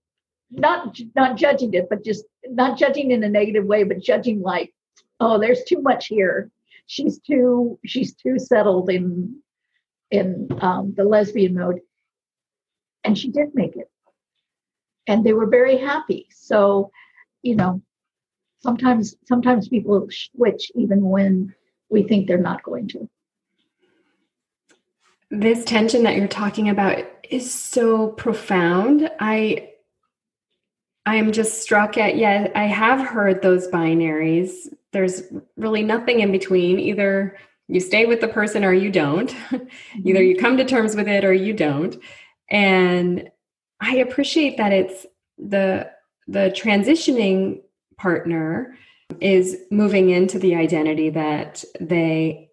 [0.51, 4.73] Not not judging it, but just not judging in a negative way, but judging like,
[5.19, 6.51] "Oh, there's too much here.
[6.85, 9.41] She's too she's too settled in
[10.11, 11.79] in um, the lesbian mode."
[13.05, 13.89] And she did make it,
[15.07, 16.27] and they were very happy.
[16.31, 16.91] So,
[17.41, 17.81] you know,
[18.63, 21.53] sometimes sometimes people switch even when
[21.89, 23.09] we think they're not going to.
[25.29, 29.09] This tension that you're talking about is so profound.
[29.19, 29.69] I
[31.05, 34.51] i am just struck at yeah i have heard those binaries.
[34.91, 35.23] There's
[35.57, 36.79] really nothing in between.
[36.79, 39.35] Either you stay with the person or you don't.
[39.51, 40.17] Either mm-hmm.
[40.21, 41.97] you come to terms with it or you don't.
[42.49, 43.29] And
[43.81, 45.05] i appreciate that it's
[45.37, 45.89] the
[46.27, 47.59] the transitioning
[48.03, 48.75] partner
[49.21, 52.49] is moving into the identity that they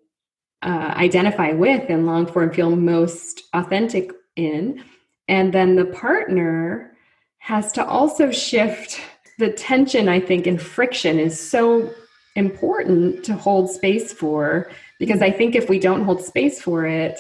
[0.62, 4.82] uh, identify with and long for and feel most authentic in.
[5.26, 6.96] And then the partner
[7.38, 9.00] has to also shift
[9.38, 11.92] the tension, I think, and friction is so
[12.36, 17.18] important to hold space for because I think if we don't hold space for it,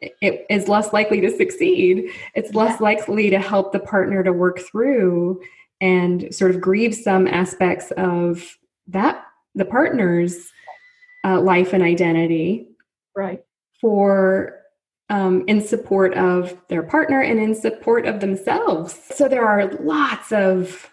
[0.00, 2.10] it is less likely to succeed.
[2.34, 2.84] It's less yeah.
[2.84, 5.40] likely to help the partner to work through
[5.82, 10.50] and sort of grieve some aspects of that the partner's
[11.24, 12.68] uh, life and identity
[13.14, 13.44] right.
[13.80, 14.60] for
[15.10, 18.98] um, in support of their partner and in support of themselves.
[19.14, 20.90] So there are lots of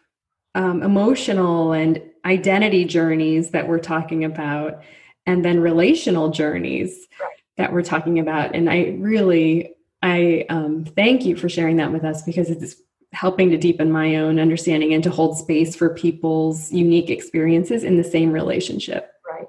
[0.56, 4.84] um, emotional and identity journeys that we're talking about
[5.26, 7.30] and then relational journeys right.
[7.58, 8.56] that we're talking about.
[8.56, 12.76] And i really i um, thank you for sharing that with us because it's
[13.12, 17.98] helping to deepen my own understanding and to hold space for people's unique experiences in
[17.98, 19.12] the same relationship.
[19.30, 19.48] Right.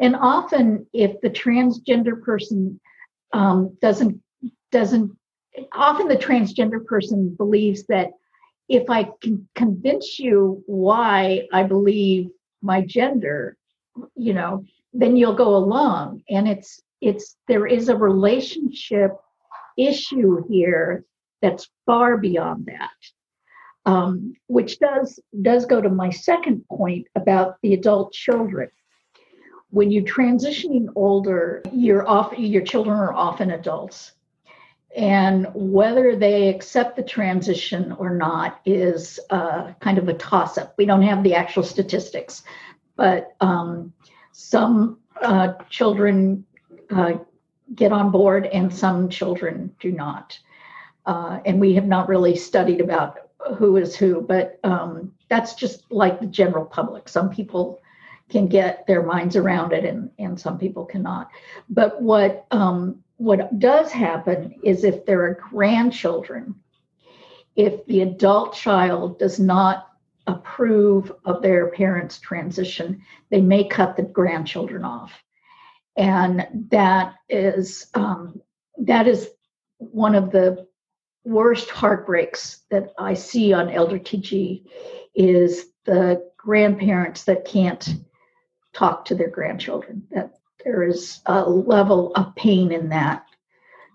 [0.00, 2.80] And often, if the transgender person
[3.32, 4.20] um, doesn't
[4.72, 5.16] doesn't
[5.72, 8.10] often the transgender person believes that
[8.68, 12.28] if I can convince you why I believe
[12.62, 13.56] my gender,
[14.14, 16.22] you know, then you'll go along.
[16.28, 19.12] And it's it's there is a relationship
[19.76, 21.04] issue here
[21.40, 22.90] that's far beyond that.
[23.86, 28.70] Um, which does does go to my second point about the adult children.
[29.70, 34.12] When you're transitioning older, you're off, your children are often adults,
[34.96, 40.74] and whether they accept the transition or not is uh, kind of a toss up.
[40.76, 42.42] We don't have the actual statistics,
[42.96, 43.92] but um,
[44.32, 46.44] some uh, children
[46.90, 47.14] uh,
[47.74, 50.38] get on board and some children do not
[51.08, 55.90] uh, and we have not really studied about who is who, but um, that's just
[55.90, 57.08] like the general public.
[57.08, 57.80] Some people
[58.28, 61.30] can get their minds around it, and and some people cannot.
[61.70, 66.54] But what um, what does happen is if there are grandchildren,
[67.56, 69.88] if the adult child does not
[70.26, 75.12] approve of their parents' transition, they may cut the grandchildren off,
[75.96, 78.42] and that is um,
[78.76, 79.30] that is
[79.78, 80.67] one of the
[81.28, 84.64] worst heartbreaks that I see on Elder TG
[85.14, 87.96] is the grandparents that can't
[88.72, 90.04] talk to their grandchildren.
[90.10, 93.26] That there is a level of pain in that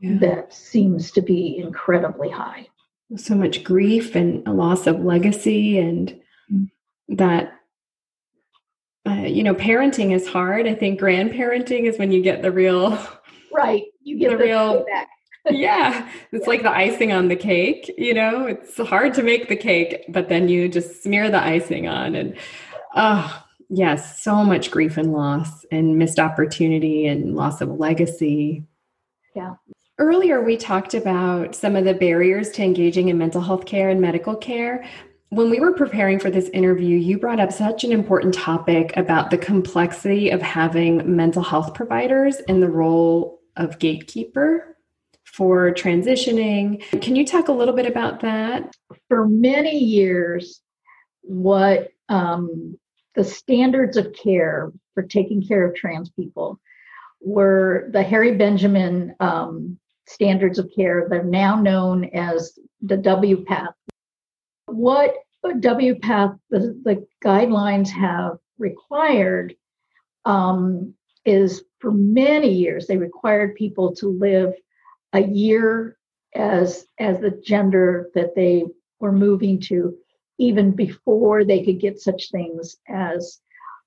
[0.01, 0.17] yeah.
[0.19, 2.67] that seems to be incredibly high.
[3.15, 6.09] So much grief and a loss of legacy, and
[6.51, 7.15] mm-hmm.
[7.15, 7.53] that
[9.07, 10.67] uh, you know, parenting is hard.
[10.67, 12.97] I think grandparenting is when you get the real
[13.51, 13.83] right.
[14.01, 15.09] You get the, the real back
[15.49, 17.93] yeah, it's like the icing on the cake.
[17.97, 21.87] You know, it's hard to make the cake, but then you just smear the icing
[21.87, 22.37] on, and
[22.95, 28.63] oh, yes, so much grief and loss, and missed opportunity, and loss of legacy.
[29.35, 29.55] Yeah.
[29.99, 34.01] Earlier, we talked about some of the barriers to engaging in mental health care and
[34.01, 34.85] medical care.
[35.29, 39.31] when we were preparing for this interview, you brought up such an important topic about
[39.31, 44.72] the complexity of having mental health providers in the role of gatekeeper
[45.33, 46.81] for transitioning.
[47.01, 48.75] Can you talk a little bit about that?
[49.09, 50.61] For many years,
[51.21, 52.77] what um,
[53.15, 56.59] the standards of care for taking care of trans people
[57.19, 61.07] were the Harry Benjamin um, standards of care.
[61.09, 63.73] They're now known as the WPATH.
[64.65, 65.15] What
[65.45, 69.55] WPATH, the, the guidelines have required
[70.25, 70.93] um,
[71.25, 74.53] is for many years, they required people to live
[75.13, 75.97] a year
[76.35, 78.65] as, as the gender that they
[78.99, 79.95] were moving to,
[80.39, 83.39] even before they could get such things as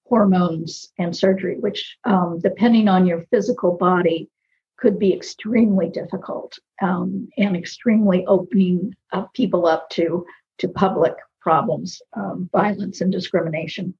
[0.04, 4.30] hormones and surgery, which, um, depending on your physical body,
[4.78, 10.24] could be extremely difficult um, and extremely opening uh, people up to
[10.58, 13.94] to public problems, um, violence and discrimination.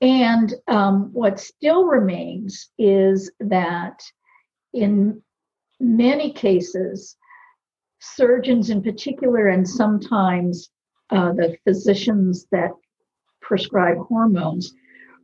[0.00, 4.02] And um, what still remains is that
[4.72, 5.22] in
[5.80, 7.16] many cases,
[8.00, 10.70] surgeons in particular, and sometimes
[11.10, 12.70] uh, the physicians that
[13.40, 14.72] prescribe hormones,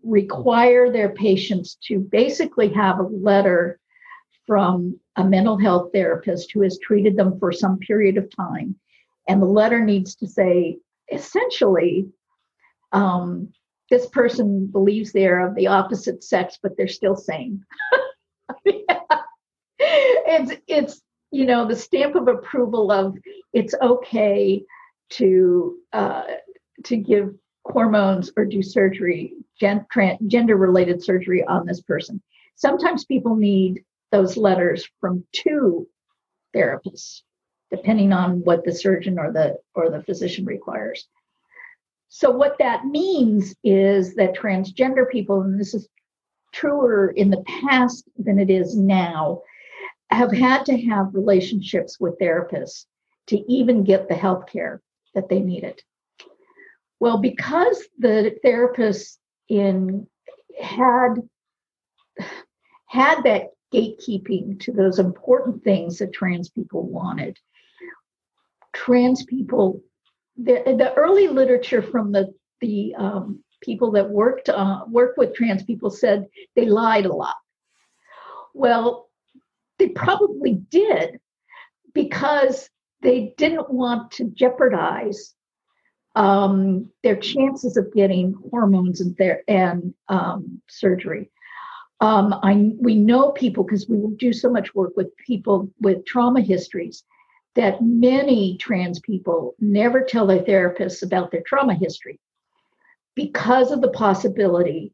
[0.02, 3.78] require their patients to basically have a letter
[4.46, 8.76] from a mental health therapist who has treated them for some period of time.
[9.28, 10.78] And the letter needs to say,
[11.12, 12.09] essentially,
[12.92, 13.52] um,
[13.90, 17.64] this person believes they're of the opposite sex, but they're still sane.
[20.27, 23.16] it's it's you know the stamp of approval of
[23.53, 24.62] it's okay
[25.11, 26.24] to uh,
[26.85, 29.87] to give hormones or do surgery, gen-
[30.27, 32.22] gender related surgery on this person.
[32.55, 35.87] Sometimes people need those letters from two
[36.55, 37.22] therapists,
[37.70, 41.09] depending on what the surgeon or the or the physician requires.
[42.09, 45.89] So what that means is that transgender people, and this is
[46.53, 49.43] truer in the past than it is now,
[50.11, 52.86] have had to have relationships with therapists
[53.28, 54.80] to even get the health care
[55.14, 55.80] that they needed.
[57.00, 59.16] Well, because the therapists
[59.48, 60.07] in
[60.61, 61.16] had
[62.86, 67.38] had that gatekeeping to those important things that trans people wanted.
[68.72, 69.82] Trans people,
[70.36, 75.62] the, the early literature from the the um, people that worked uh, work with trans
[75.64, 77.36] people said they lied a lot.
[78.54, 79.05] Well,
[79.79, 81.18] they probably did
[81.93, 82.68] because
[83.03, 85.35] they didn't want to jeopardize
[86.16, 89.16] um, their chances of getting hormones and
[89.47, 91.31] and um, surgery.
[92.01, 96.41] Um, I we know people because we do so much work with people with trauma
[96.41, 97.05] histories
[97.55, 102.18] that many trans people never tell their therapists about their trauma history
[103.14, 104.93] because of the possibility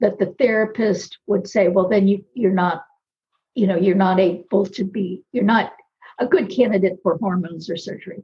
[0.00, 2.84] that the therapist would say, "Well, then you you're not,
[3.54, 5.72] you know, you're not able to be, you're not
[6.18, 8.22] a good candidate for hormones or surgery."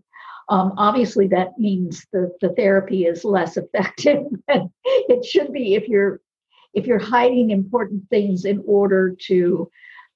[0.48, 5.88] Um, obviously, that means the, the therapy is less effective than it should be if
[5.88, 6.20] you're
[6.74, 9.70] if you're hiding important things in order to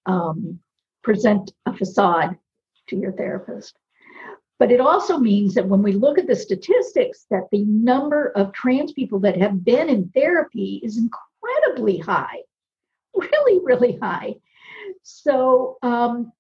[0.07, 0.59] um,
[1.03, 2.37] present a facade
[2.89, 3.77] to your therapist.
[4.59, 8.53] But it also means that when we look at the statistics, that the number of
[8.53, 12.43] trans people that have been in therapy is incredibly high,
[13.15, 14.37] really, really high.
[15.05, 16.33] So, um,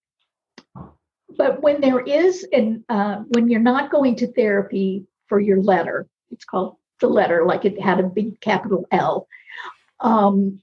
[1.36, 6.08] but when there is, and uh, when you're not going to therapy for your letter,
[6.30, 9.28] it's called the letter, like it had a big capital L.
[10.00, 10.60] Um,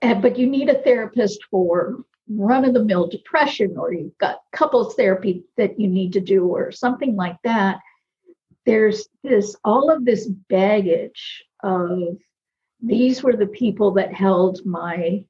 [0.00, 4.40] and, but you need a therapist for run of the mill depression, or you've got
[4.52, 7.78] couples therapy that you need to do, or something like that.
[8.64, 12.16] There's this all of this baggage of
[12.80, 15.24] these were the people that held my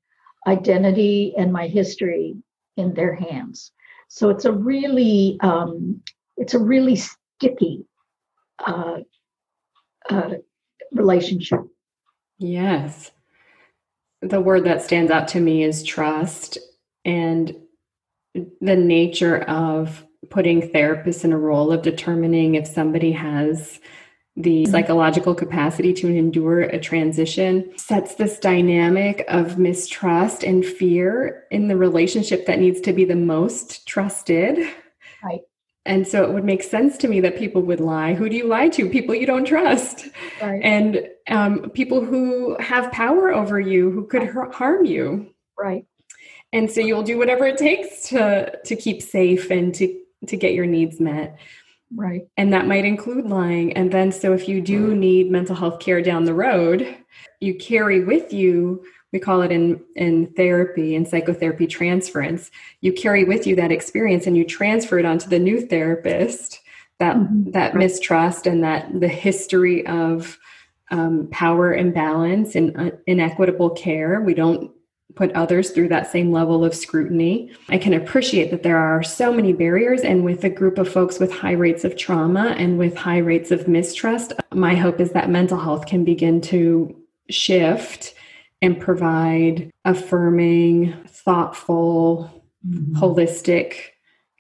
[0.47, 2.37] identity and my history
[2.77, 3.73] in their hands.
[4.09, 6.03] So it's a really um,
[6.37, 7.85] it's a really sticky
[8.67, 8.99] uh,
[10.11, 10.31] uh,
[10.93, 11.61] relationship.
[12.39, 13.11] Yes.
[14.21, 16.59] The word that stands out to me is trust
[17.05, 17.57] and
[18.35, 23.81] the nature of putting therapists in a role of determining if somebody has
[24.37, 31.69] the psychological capacity to endure a transition sets this dynamic of mistrust and fear in
[31.69, 34.59] the relationship that needs to be the most trusted.
[35.23, 35.41] Right.
[35.85, 38.15] And so it would make sense to me that people would lie.
[38.15, 38.89] Who do you lie to?
[38.89, 40.09] People you don't trust.
[40.41, 40.61] Right.
[40.63, 45.35] And um, people who have power over you, who could harm you.
[45.59, 45.85] Right.
[46.53, 50.55] And so you'll do whatever it takes to to keep safe and to to get
[50.55, 51.39] your needs met.
[51.95, 52.23] Right.
[52.37, 53.73] And that might include lying.
[53.75, 56.97] And then, so if you do need mental health care down the road,
[57.41, 63.25] you carry with you, we call it in, in therapy and psychotherapy transference, you carry
[63.25, 66.61] with you that experience and you transfer it onto the new therapist,
[66.99, 67.51] that, mm-hmm.
[67.51, 67.85] that right.
[67.85, 70.39] mistrust and that the history of
[70.91, 74.21] um, power imbalance and uh, inequitable care.
[74.21, 74.71] We don't
[75.15, 77.51] put others through that same level of scrutiny.
[77.69, 81.19] I can appreciate that there are so many barriers, and with a group of folks
[81.19, 85.31] with high rates of trauma and with high rates of mistrust, my hope is that
[85.31, 86.97] mental health can begin to
[87.31, 88.15] shift
[88.61, 92.97] and provide affirming, thoughtful, mm-hmm.
[92.97, 93.75] holistic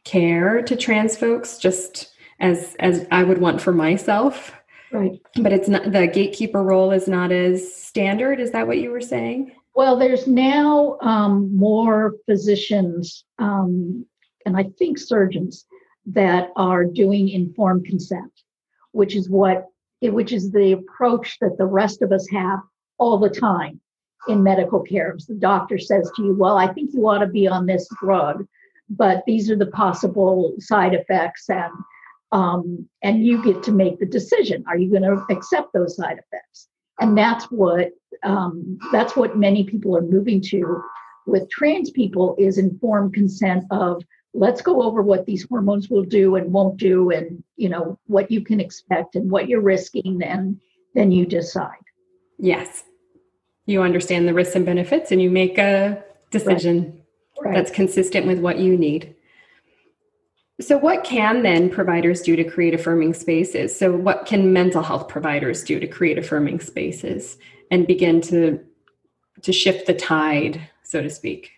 [0.05, 4.53] care to trans folks just as as I would want for myself.
[4.93, 5.21] Right.
[5.37, 8.41] But it's not the gatekeeper role is not as standard.
[8.41, 9.53] Is that what you were saying?
[9.75, 14.07] Well, there's now um, more physicians um,
[14.45, 15.67] and I think surgeons
[16.07, 18.33] that are doing informed consent,
[18.93, 19.67] which is what
[20.01, 22.59] which is the approach that the rest of us have
[22.99, 23.81] all the time
[24.27, 25.17] in medical care.
[25.29, 28.45] the doctor says to you, "Well, I think you ought to be on this drug,
[28.91, 31.73] but these are the possible side effects," and
[32.33, 36.19] um, and you get to make the decision: Are you going to accept those side
[36.19, 36.69] effects?
[37.01, 37.91] And that's what
[38.23, 40.83] um, that's what many people are moving to
[41.27, 44.03] with trans people is informed consent of
[44.35, 48.31] let's go over what these hormones will do and won't do and you know what
[48.31, 50.59] you can expect and what you're risking then
[50.95, 51.71] then you decide
[52.39, 52.85] yes
[53.67, 57.03] you understand the risks and benefits and you make a decision
[57.41, 57.47] right.
[57.47, 57.55] Right.
[57.55, 59.15] that's consistent with what you need
[60.63, 63.77] so, what can then providers do to create affirming spaces?
[63.77, 67.39] So, what can mental health providers do to create affirming spaces
[67.71, 68.61] and begin to
[69.43, 71.51] to shift the tide, so to speak?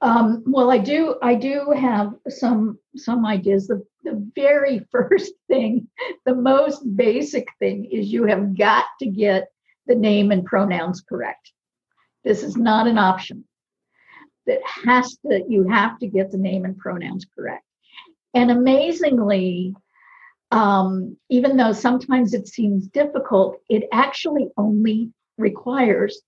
[0.00, 1.16] Um, well, I do.
[1.22, 3.66] I do have some some ideas.
[3.66, 5.88] The the very first thing,
[6.26, 9.48] the most basic thing, is you have got to get
[9.86, 11.52] the name and pronouns correct.
[12.24, 13.44] This is not an option
[14.48, 17.64] that has to you have to get the name and pronouns correct.
[18.34, 19.74] And amazingly
[20.50, 26.20] um, even though sometimes it seems difficult it actually only requires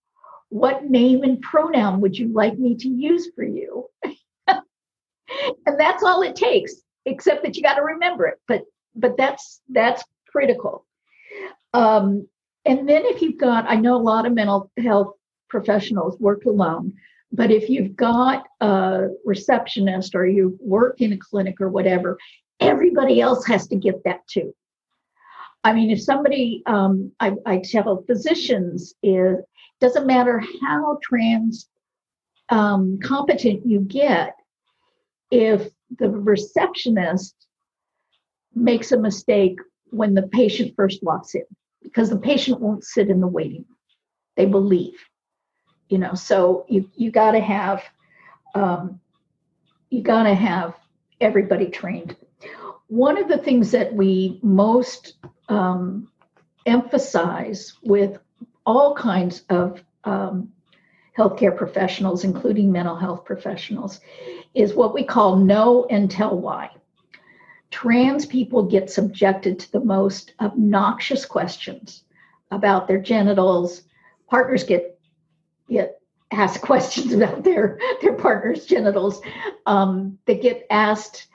[0.50, 3.88] what name and pronoun would you like me to use for you?
[5.64, 6.74] And that's all it takes
[7.06, 8.64] except that you got to remember it but
[8.96, 10.84] but that's that's critical.
[11.72, 12.26] Um,
[12.64, 15.14] and then if you've got i know a lot of mental health
[15.48, 16.94] professionals work alone
[17.33, 22.18] but if you've got a receptionist or you work in a clinic or whatever,
[22.59, 24.55] everybody else has to get that too.
[25.62, 29.37] I mean, if somebody, um, I, I tell physicians, is
[29.81, 31.68] doesn't matter how trans
[32.49, 34.35] um, competent you get,
[35.31, 35.68] if
[35.99, 37.35] the receptionist
[38.55, 39.59] makes a mistake
[39.91, 41.45] when the patient first walks in,
[41.83, 43.76] because the patient won't sit in the waiting room,
[44.37, 44.99] they believe
[45.91, 47.82] you know so you you got to have
[48.55, 48.99] um,
[49.91, 50.74] you got to have
[51.20, 52.16] everybody trained.
[52.86, 55.14] One of the things that we most
[55.49, 56.09] um,
[56.66, 58.18] emphasize with
[58.64, 60.51] all kinds of um,
[61.18, 64.01] healthcare professionals including mental health professionals
[64.55, 66.70] is what we call know and tell why.
[67.70, 72.03] Trans people get subjected to the most obnoxious questions
[72.51, 73.82] about their genitals.
[74.28, 74.89] Partners get
[75.70, 76.00] get
[76.30, 79.20] asked questions about their their partner's genitals.
[79.66, 81.26] Um, they get asked,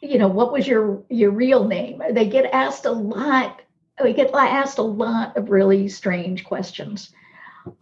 [0.00, 2.02] you know, what was your your real name?
[2.10, 3.62] They get asked a lot.
[4.02, 7.12] We get asked a lot of really strange questions,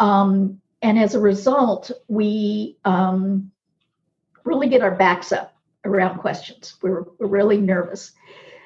[0.00, 3.50] um, and as a result, we um,
[4.44, 6.76] really get our backs up around questions.
[6.82, 8.12] We're, we're really nervous.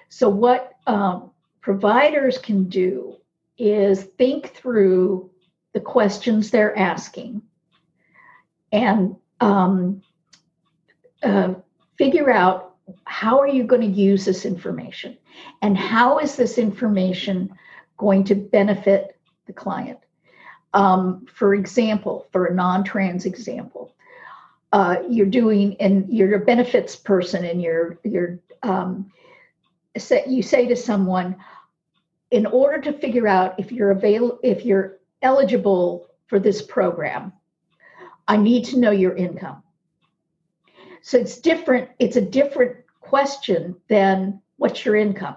[0.09, 3.17] So what um, providers can do
[3.59, 5.31] is think through
[5.75, 7.43] the questions they're asking.
[8.73, 10.03] And um,
[11.23, 11.55] uh,
[11.99, 15.19] figure out how are you going to use this information?
[15.61, 17.55] And how is this information
[17.99, 19.99] going to benefit the client?
[20.73, 23.95] Um, for example for a non-trans example
[24.75, 29.09] uh, you're doing and you're a benefits person and you're you're um,
[30.27, 31.37] you say to someone
[32.33, 37.33] in order to figure out if you're avail if you're eligible for this program,
[38.29, 39.63] I need to know your income.
[41.03, 45.37] So it's different, it's a different question than what's your income.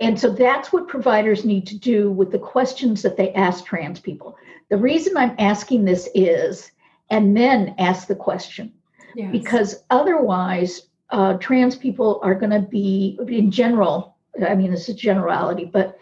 [0.00, 4.00] And so that's what providers need to do with the questions that they ask trans
[4.00, 4.36] people.
[4.68, 6.70] The reason I'm asking this is,
[7.08, 8.72] and then ask the question,
[9.14, 9.30] yes.
[9.30, 14.16] because otherwise uh, trans people are going to be, in general,
[14.46, 15.95] I mean, this is generality, but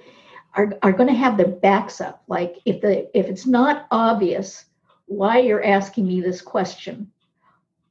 [0.55, 2.23] are, are going to have their backs up.
[2.29, 4.65] Like if the if it's not obvious
[5.07, 7.11] why you're asking me this question,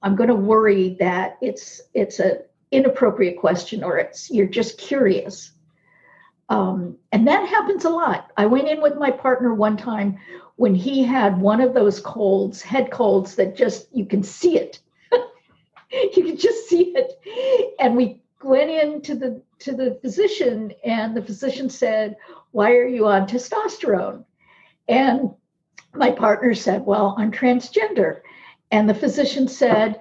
[0.01, 2.39] I'm going to worry that it's it's a
[2.71, 5.51] inappropriate question or it's you're just curious.
[6.49, 8.31] Um, and that happens a lot.
[8.37, 10.19] I went in with my partner one time
[10.57, 14.79] when he had one of those colds, head colds that just you can see it.
[15.91, 17.75] you can just see it.
[17.79, 22.17] And we went into the to the physician and the physician said,
[22.51, 24.25] "Why are you on testosterone?"
[24.87, 25.31] And
[25.93, 28.21] my partner said, "Well, I'm transgender."
[28.71, 29.99] And the physician said,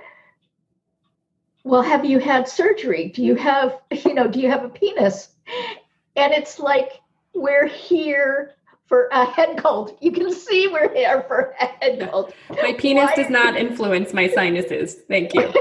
[1.65, 3.09] "Well, have you had surgery?
[3.09, 5.29] Do you have, you know, do you have a penis?"
[6.17, 7.01] And it's like
[7.35, 8.55] we're here
[8.87, 9.97] for a head cold.
[10.01, 12.35] You can see we're here for a head cold.
[12.51, 14.97] My penis Why does not influence my sinuses.
[15.09, 15.53] Thank you.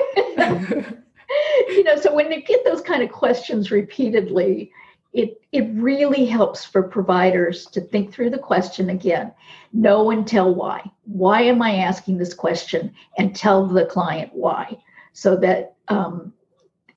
[1.67, 4.71] you know, so when they get those kind of questions repeatedly,
[5.13, 9.33] it it really helps for providers to think through the question again,
[9.73, 10.89] know and tell why.
[11.03, 12.93] Why am I asking this question?
[13.17, 14.77] And tell the client why,
[15.13, 16.33] so that um,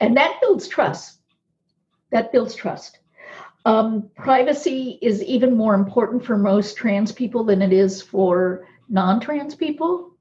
[0.00, 1.18] and that builds trust.
[2.10, 3.00] That builds trust.
[3.64, 9.54] Um, privacy is even more important for most trans people than it is for non-trans
[9.54, 10.12] people.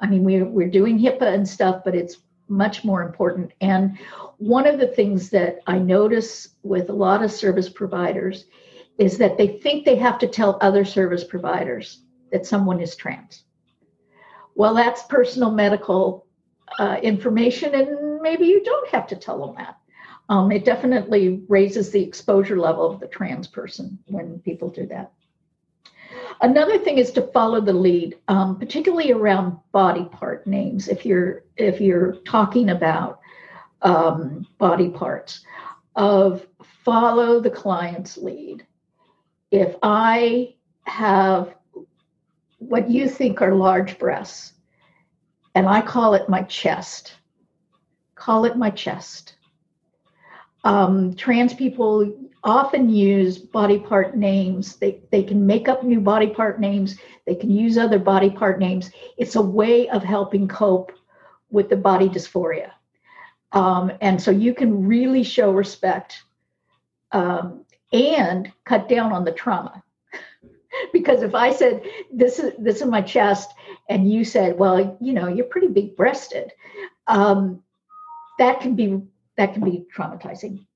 [0.00, 2.18] I mean, we're we're doing HIPAA and stuff, but it's
[2.48, 3.52] much more important.
[3.60, 3.98] And
[4.38, 8.44] one of the things that I notice with a lot of service providers
[8.98, 13.44] is that they think they have to tell other service providers that someone is trans.
[14.54, 16.26] Well, that's personal medical
[16.78, 19.78] uh, information, and maybe you don't have to tell them that.
[20.28, 25.12] Um, it definitely raises the exposure level of the trans person when people do that.
[26.40, 30.88] Another thing is to follow the lead, um, particularly around body part names.
[30.88, 33.20] If you're if you're talking about
[33.82, 35.44] um, body parts,
[35.94, 36.46] of
[36.84, 38.66] follow the client's lead.
[39.50, 41.54] If I have
[42.58, 44.52] what you think are large breasts,
[45.54, 47.14] and I call it my chest,
[48.14, 49.36] call it my chest.
[50.64, 54.76] Um, trans people often use body part names.
[54.76, 58.60] They, they can make up new body part names, they can use other body part
[58.60, 58.90] names.
[59.18, 60.92] It's a way of helping cope
[61.50, 62.70] with the body dysphoria.
[63.52, 66.22] Um, and so you can really show respect
[67.10, 69.82] um, and cut down on the trauma.
[70.92, 71.82] because if I said
[72.12, 73.50] this is this is my chest,
[73.88, 76.52] and you said, well, you know, you're pretty big breasted,
[77.06, 77.62] um,
[78.38, 79.02] that can be
[79.36, 80.66] that can be traumatizing.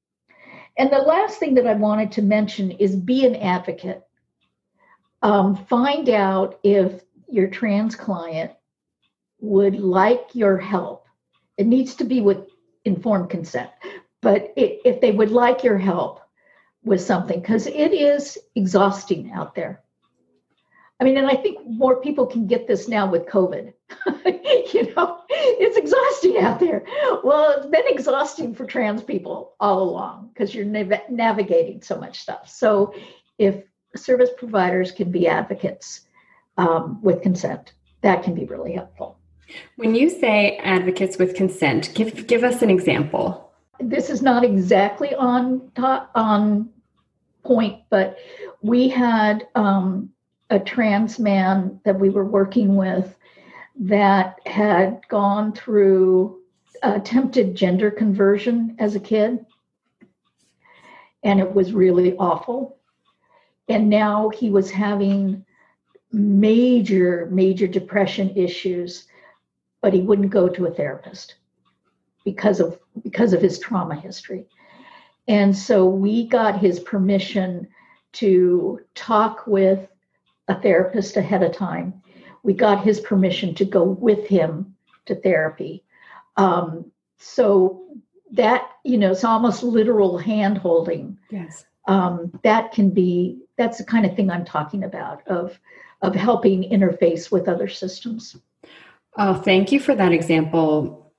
[0.81, 4.03] And the last thing that I wanted to mention is be an advocate.
[5.21, 8.53] Um, find out if your trans client
[9.43, 11.05] would like your help.
[11.59, 12.49] It needs to be with
[12.87, 13.69] informed consent,
[14.23, 16.23] but it, if they would like your help
[16.83, 19.83] with something, because it is exhausting out there.
[21.01, 23.73] I mean, and I think more people can get this now with COVID.
[24.75, 26.85] you know, it's exhausting out there.
[27.25, 32.19] Well, it's been exhausting for trans people all along because you're nav- navigating so much
[32.21, 32.51] stuff.
[32.51, 32.95] So,
[33.39, 33.65] if
[33.97, 36.03] service providers can be advocates
[36.59, 37.73] um, with consent,
[38.03, 39.19] that can be really helpful.
[39.77, 43.53] When you say advocates with consent, give give us an example.
[43.81, 45.73] This is not exactly on
[46.15, 46.69] on
[47.43, 48.19] point, but
[48.61, 50.11] we had um,
[50.51, 53.17] a trans man that we were working with
[53.79, 56.41] that had gone through
[56.83, 59.45] attempted gender conversion as a kid.
[61.23, 62.79] And it was really awful.
[63.69, 65.45] And now he was having
[66.13, 69.07] major, major depression issues,
[69.81, 71.37] but he wouldn't go to a therapist
[72.25, 74.47] because of because of his trauma history.
[75.29, 77.69] And so we got his permission
[78.15, 79.90] to talk with
[80.51, 82.03] a therapist ahead of time.
[82.43, 84.75] We got his permission to go with him
[85.07, 85.85] to therapy.
[86.37, 87.87] Um, so
[88.33, 91.17] that, you know, it's almost literal hand holding.
[91.31, 91.65] Yes.
[91.87, 95.59] Um, that can be, that's the kind of thing I'm talking about of,
[96.03, 98.37] of helping interface with other systems.
[99.17, 101.13] Oh, thank you for that example.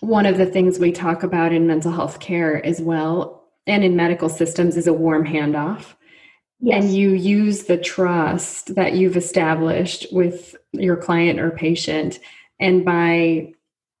[0.00, 3.94] One of the things we talk about in mental health care as well and in
[3.94, 5.94] medical systems is a warm handoff.
[6.60, 6.84] Yes.
[6.84, 12.18] And you use the trust that you've established with your client or patient.
[12.58, 13.52] And by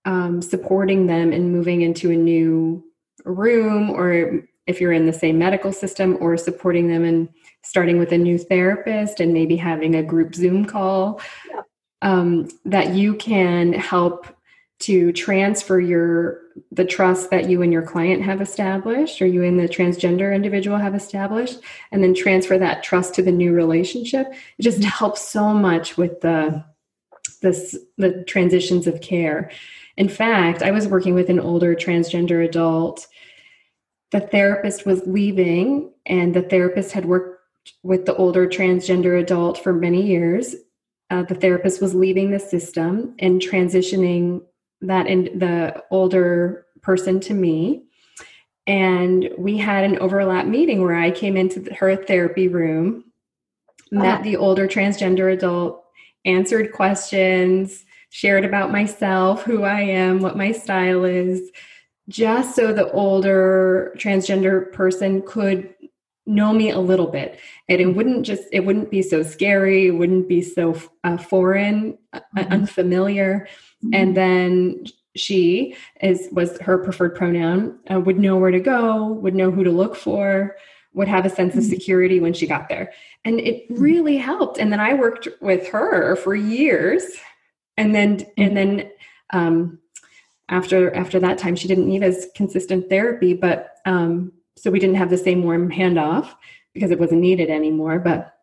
[0.04, 2.84] um, supporting them in moving into a new
[3.24, 7.28] room, or if you're in the same medical system, or supporting them in
[7.62, 11.62] starting with a new therapist and maybe having a group Zoom call, yeah.
[12.02, 14.26] um, that you can help
[14.80, 19.58] to transfer your the trust that you and your client have established or you and
[19.58, 21.60] the transgender individual have established
[21.92, 24.26] and then transfer that trust to the new relationship.
[24.58, 24.88] It just mm-hmm.
[24.88, 26.64] helps so much with the
[27.42, 29.50] this the transitions of care.
[29.96, 33.06] In fact i was working with an older transgender adult.
[34.10, 37.42] The therapist was leaving and the therapist had worked
[37.82, 40.54] with the older transgender adult for many years.
[41.10, 44.42] Uh, the therapist was leaving the system and transitioning
[44.80, 47.84] that in the older person to me
[48.66, 53.04] and we had an overlap meeting where i came into her therapy room
[53.90, 55.84] met the older transgender adult
[56.24, 61.50] answered questions shared about myself who i am what my style is
[62.08, 65.74] just so the older transgender person could
[66.26, 69.92] know me a little bit and it wouldn't just it wouldn't be so scary it
[69.92, 72.52] wouldn't be so uh, foreign uh, mm-hmm.
[72.52, 73.67] unfamiliar mm-hmm.
[73.92, 74.84] And then
[75.16, 79.64] she is was her preferred pronoun uh, would know where to go would know who
[79.64, 80.56] to look for
[80.98, 81.70] would have a sense of mm-hmm.
[81.70, 82.92] security when she got there.
[83.24, 83.82] And it mm-hmm.
[83.82, 84.58] really helped.
[84.58, 87.04] And then i worked with her for years.
[87.76, 88.90] And then and then
[89.30, 89.78] um,
[90.48, 94.96] after after that time she didn't need as consistent therapy but um, so we didn't
[94.96, 96.34] have the same warm handoff
[96.72, 98.34] because it wasn't needed anymore but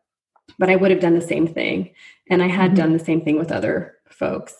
[0.59, 1.91] but i would have done the same thing.
[2.29, 2.77] And i had mm-hmm.
[2.77, 4.55] done the same thing with other folks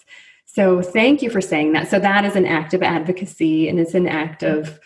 [0.56, 1.90] so thank you for saying that.
[1.90, 4.80] So that is an act of advocacy and it's an act of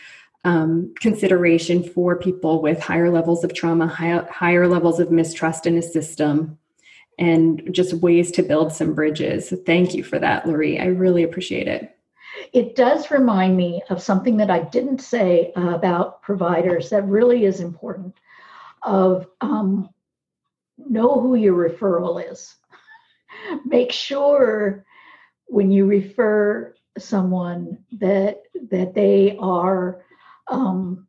[0.44, 5.78] um, consideration for people with higher levels of trauma, high, higher levels of mistrust in
[5.78, 6.58] a system,
[7.20, 9.50] and just ways to build some bridges.
[9.50, 10.82] So thank you for that, Loree.
[10.82, 11.96] I really appreciate it.
[12.52, 17.60] It does remind me of something that I didn't say about providers that really is
[17.60, 18.16] important.
[18.82, 19.90] Of um,
[20.80, 22.56] know who your referral is.
[23.66, 24.84] Make sure
[25.50, 30.04] when you refer someone that that they are
[30.48, 31.08] um,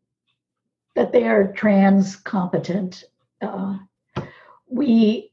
[0.97, 3.05] that they are trans competent.
[3.41, 3.79] Uh,
[4.67, 5.33] we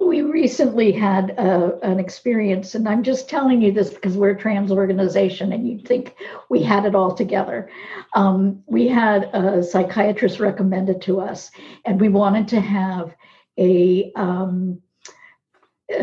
[0.00, 4.38] we recently had a, an experience, and I'm just telling you this because we're a
[4.38, 6.14] trans organization, and you'd think
[6.48, 7.70] we had it all together.
[8.14, 11.50] Um, we had a psychiatrist recommended to us,
[11.84, 13.14] and we wanted to have
[13.58, 14.80] a um,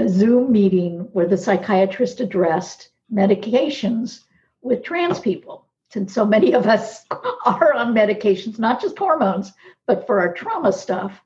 [0.07, 4.21] Zoom meeting where the psychiatrist addressed medications
[4.61, 5.67] with trans people.
[5.91, 7.05] Since so many of us
[7.45, 9.53] are on medications, not just hormones,
[9.85, 11.21] but for our trauma stuff,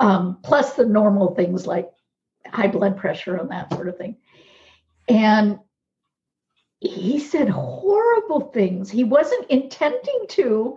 [0.00, 1.90] um, plus the normal things like
[2.46, 4.16] high blood pressure and that sort of thing.
[5.08, 5.58] And
[6.80, 8.90] he said horrible things.
[8.90, 10.76] He wasn't intending to,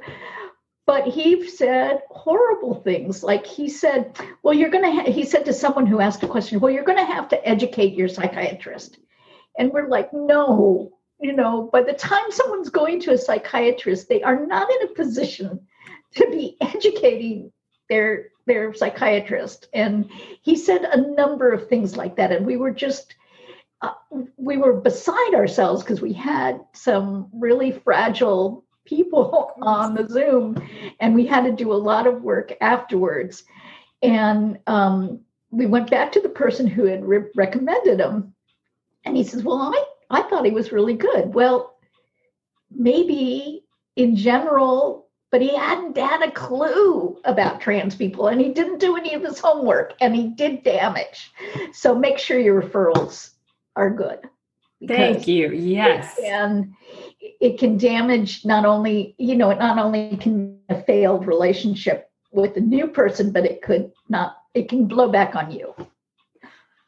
[0.88, 3.22] but he said horrible things.
[3.22, 6.60] Like he said well you're going to he said to someone who asked a question
[6.60, 8.98] well you're going to have to educate your psychiatrist.
[9.60, 14.24] And we're like no you know by the time someone's going to a psychiatrist they
[14.24, 15.60] are not in a position
[16.16, 17.52] to be educating
[17.90, 19.68] their their psychiatrist.
[19.74, 20.10] And
[20.42, 22.32] he said a number of things like that.
[22.32, 23.14] And we were just
[23.82, 23.94] uh,
[24.38, 30.58] we were beside ourselves because we had some really fragile people on the Zoom,
[31.00, 33.44] and we had to do a lot of work afterwards.
[34.02, 35.22] And um,
[35.52, 38.34] we went back to the person who had re- recommended him,
[39.06, 41.78] and he says, "Well, I I thought he was really good." Well,
[42.72, 43.64] maybe
[43.96, 45.06] in general.
[45.30, 49.22] But he hadn't had a clue about trans people and he didn't do any of
[49.22, 51.34] his homework and he did damage.
[51.74, 53.32] So make sure your referrals
[53.76, 54.20] are good.
[54.86, 55.52] Thank you.
[55.52, 56.18] Yes.
[56.24, 56.76] And
[57.20, 62.58] it can damage not only, you know, it not only can a failed relationship with
[62.58, 65.74] a new person, but it could not, it can blow back on you.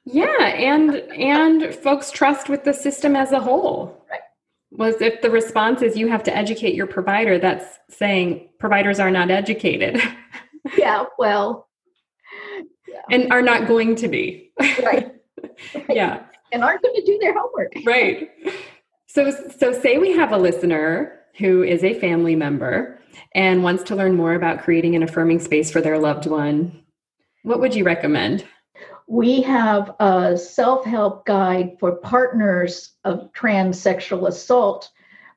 [0.05, 4.03] Yeah, and and folks trust with the system as a whole.
[4.09, 4.19] Right.
[4.71, 9.11] Was if the response is you have to educate your provider, that's saying providers are
[9.11, 10.01] not educated.
[10.77, 11.67] yeah, well,
[12.87, 13.01] yeah.
[13.11, 14.51] and are not going to be.
[14.59, 14.83] Right.
[14.83, 15.15] right.
[15.89, 16.23] Yeah.
[16.51, 17.71] And aren't going to do their homework.
[17.85, 18.29] Right.
[19.09, 22.99] So, so say we have a listener who is a family member
[23.33, 26.83] and wants to learn more about creating an affirming space for their loved one.
[27.41, 28.45] What would you recommend?
[29.07, 34.91] We have a self help guide for partners of transsexual assault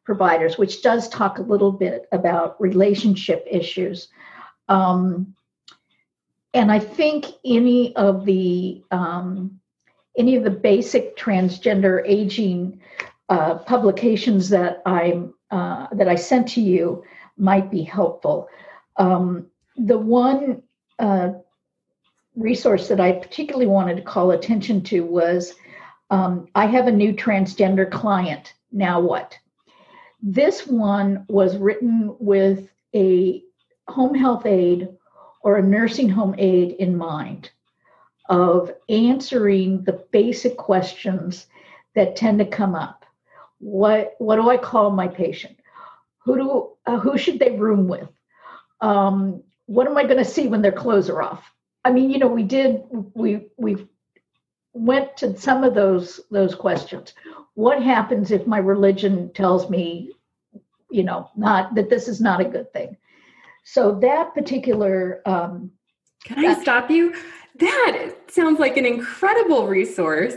[0.05, 4.09] providers, which does talk a little bit about relationship issues.
[4.68, 5.35] Um,
[6.53, 9.61] and I think any of the um,
[10.18, 12.83] any of the basic transgender aging
[13.29, 17.05] uh, publications that I uh, that I sent to you
[17.37, 18.49] might be helpful.
[18.97, 19.47] Um,
[19.77, 20.62] the one
[20.99, 21.31] uh,
[22.37, 25.55] resource that I particularly wanted to call attention to was
[26.11, 29.39] um, I have a new transgender client Now what?
[30.23, 33.43] This one was written with a
[33.89, 34.89] home health aide
[35.43, 37.51] or a nursing home aide in mind
[38.29, 41.47] of answering the basic questions
[41.95, 43.01] that tend to come up.
[43.62, 45.56] What what do I call my patient?
[46.24, 48.08] Who do uh, who should they room with?
[48.80, 51.44] Um, what am I going to see when their clothes are off?
[51.84, 52.82] I mean, you know, we did
[53.14, 53.86] we we
[54.72, 57.14] went to some of those those questions.
[57.54, 60.10] What happens if my religion tells me,
[60.90, 62.96] you know, not that this is not a good thing?
[63.62, 65.70] So that particular um,
[66.24, 67.14] can I stop you?
[67.60, 70.34] That sounds like an incredible resource.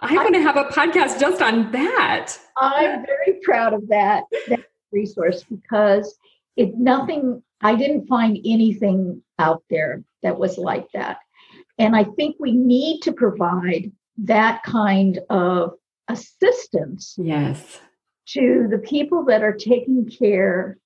[0.00, 2.34] I want to have a podcast just on that.
[2.56, 6.16] I'm very proud of that, that resource because
[6.56, 11.18] it nothing I didn't find anything out there that was like that.
[11.78, 15.74] And I think we need to provide that kind of
[16.08, 17.80] assistance yes
[18.28, 20.78] to the people that are taking care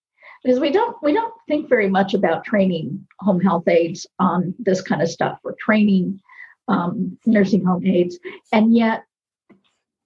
[0.43, 4.83] because we don't we don't think very much about training home health aides on this
[4.83, 6.21] kind of stuff or training
[6.69, 8.19] um, nursing home aides.
[8.53, 9.05] And yet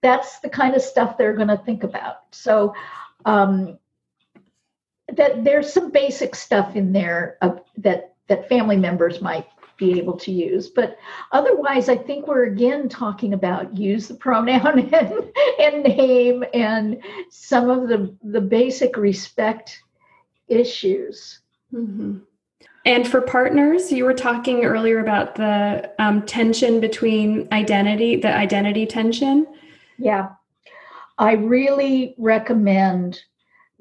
[0.02, 2.16] that's the kind of stuff they're going to think about.
[2.30, 2.74] So
[3.24, 3.78] um,
[5.14, 7.38] that there's some basic stuff in there
[7.78, 9.46] that that family members might
[9.78, 10.68] be able to use.
[10.68, 10.98] But
[11.32, 17.70] otherwise i think we're again talking about use the pronoun and, and name and some
[17.70, 19.82] of the the basic respect
[20.48, 21.40] issues.
[21.72, 22.18] Mm-hmm.
[22.88, 28.86] And for partners you were talking earlier about the um, tension between identity the identity
[28.86, 29.46] tension
[29.98, 30.30] yeah
[31.18, 33.20] i really recommend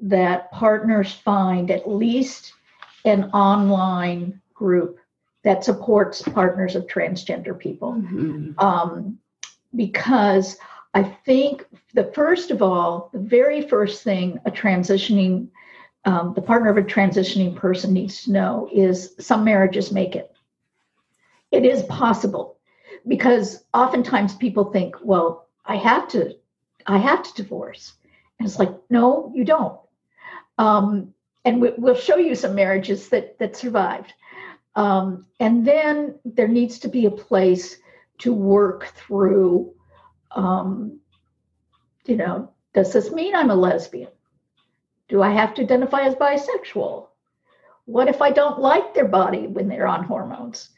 [0.00, 2.52] that partners find at least
[3.04, 4.98] an online group
[5.44, 7.94] that supports partners of transgender people.
[7.94, 8.58] Mm-hmm.
[8.58, 9.18] Um,
[9.74, 10.56] because
[10.94, 15.48] I think the first of all, the very first thing a transitioning,
[16.04, 20.32] um, the partner of a transitioning person needs to know is some marriages make it.
[21.50, 22.58] It is possible
[23.06, 26.36] because oftentimes people think, well, I have to,
[26.86, 27.94] I have to divorce.
[28.38, 29.78] And it's like, no, you don't.
[30.58, 34.12] Um, and we, will show you some marriages that that survived.
[34.74, 37.76] Um, and then there needs to be a place
[38.18, 39.74] to work through.
[40.30, 41.00] Um,
[42.06, 44.10] you know, does this mean I'm a lesbian?
[45.08, 47.06] Do I have to identify as bisexual?
[47.86, 50.70] What if I don't like their body when they're on hormones?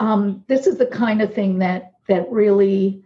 [0.00, 3.02] Um, this is the kind of thing that that really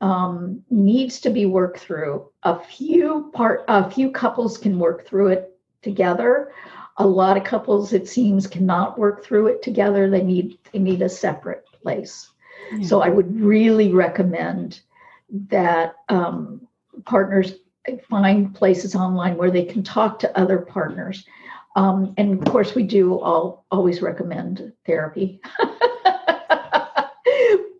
[0.00, 2.28] um, needs to be worked through.
[2.42, 6.52] A few part, a few couples can work through it together.
[6.98, 10.08] A lot of couples, it seems, cannot work through it together.
[10.08, 12.30] They need they need a separate place.
[12.72, 12.86] Yeah.
[12.86, 14.80] So I would really recommend
[15.48, 16.66] that um,
[17.04, 17.54] partners
[18.08, 21.26] find places online where they can talk to other partners.
[21.76, 25.40] Um, and of course, we do all always recommend therapy.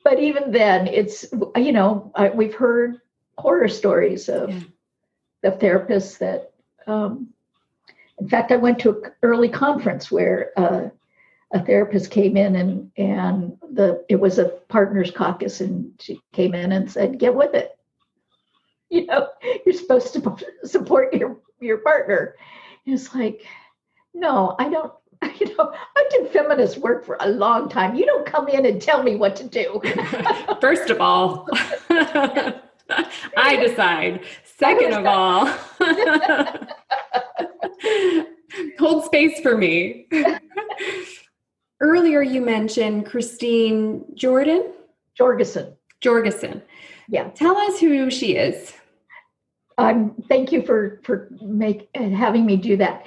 [0.04, 1.26] but even then, it's
[1.56, 3.00] you know I, we've heard
[3.38, 4.60] horror stories of yeah.
[5.42, 6.52] the therapists that
[6.86, 7.28] um,
[8.18, 10.88] in fact, I went to an early conference where uh,
[11.52, 16.54] a therapist came in and and the it was a partners caucus and she came
[16.54, 17.73] in and said, "Get with it."
[18.90, 19.28] You know,
[19.66, 22.36] you're supposed to support your your partner.
[22.86, 23.44] And it's like,
[24.12, 24.92] no, I don't.
[25.38, 27.94] You know, I did feminist work for a long time.
[27.94, 29.80] You don't come in and tell me what to do.
[30.60, 31.48] First of all,
[31.90, 34.24] I decide.
[34.44, 35.46] Second of all,
[38.78, 40.08] hold space for me.
[41.80, 44.72] Earlier, you mentioned Christine Jordan?
[45.16, 45.74] Jorgensen.
[46.00, 46.62] Jorgensen.
[47.08, 47.28] Yeah.
[47.30, 48.72] Tell us who she is.
[49.76, 53.06] Um, thank you for for make having me do that.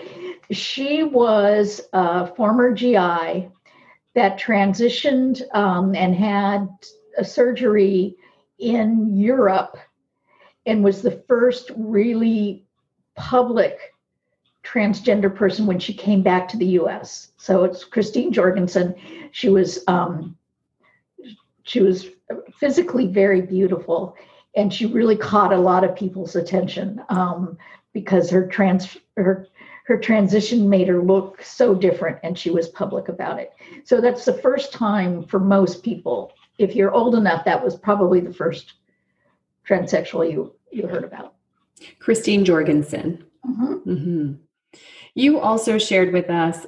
[0.52, 3.50] She was a former GI
[4.16, 6.68] that transitioned um, and had
[7.18, 8.16] a surgery
[8.60, 9.78] in Europe
[10.66, 12.66] and was the first really
[13.16, 13.96] public
[14.64, 17.32] transgender person when she came back to the US.
[17.38, 18.96] So it's Christine Jorgensen.
[19.32, 20.38] She was um,
[21.64, 22.08] she was
[22.60, 24.16] physically very beautiful,
[24.56, 27.58] and she really caught a lot of people's attention um,
[27.94, 29.48] because her trans her
[29.86, 33.54] her transition made her look so different, and she was public about it.
[33.86, 36.34] So that's the first time for most people.
[36.58, 38.74] If you're old enough, that was probably the first
[39.68, 41.36] transsexual you you heard about.
[42.00, 43.24] Christine Jorgensen.
[43.46, 43.90] Mm-hmm.
[43.90, 44.34] Mm-hmm.
[45.18, 46.68] You also shared with us,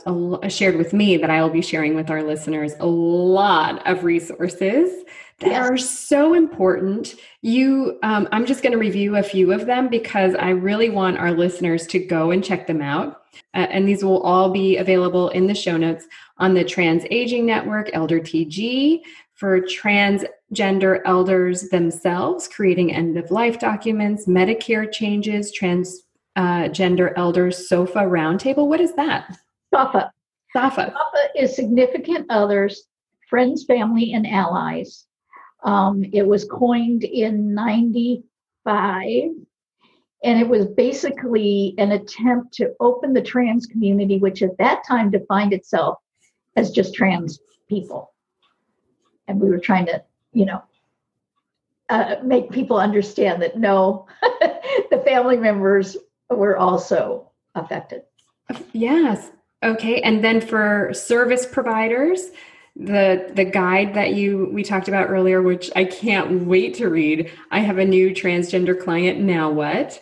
[0.52, 5.04] shared with me that I will be sharing with our listeners a lot of resources
[5.40, 5.70] that yes.
[5.70, 7.16] are so important.
[7.42, 11.20] You, um, I'm just going to review a few of them because I really want
[11.20, 13.22] our listeners to go and check them out.
[13.54, 16.08] Uh, and these will all be available in the show notes
[16.40, 19.02] on the Trans Aging Network, Elder TG,
[19.36, 26.00] for transgender elders themselves, creating end of life documents, Medicare changes, transgender
[26.36, 28.68] uh, Gender elders SOFFA roundtable.
[28.68, 29.38] What is that?
[29.74, 30.10] SOFFA.
[30.56, 30.94] SOFFA.
[30.94, 32.84] SOFFA is significant others,
[33.30, 35.06] friends, family, and allies.
[35.64, 39.04] Um, it was coined in 95,
[40.24, 45.12] and it was basically an attempt to open the trans community, which at that time
[45.12, 45.98] defined itself
[46.56, 48.14] as just trans people.
[49.28, 50.04] And we were trying to,
[50.34, 50.64] you know,
[51.90, 55.98] uh, make people understand that no, the family members
[56.30, 58.04] were also affected.
[58.74, 59.32] Yes.
[59.64, 60.02] Okay.
[60.02, 62.32] And then for service providers,
[62.80, 67.30] the the guide that you we talked about earlier which i can't wait to read
[67.52, 70.02] i have a new transgender client now what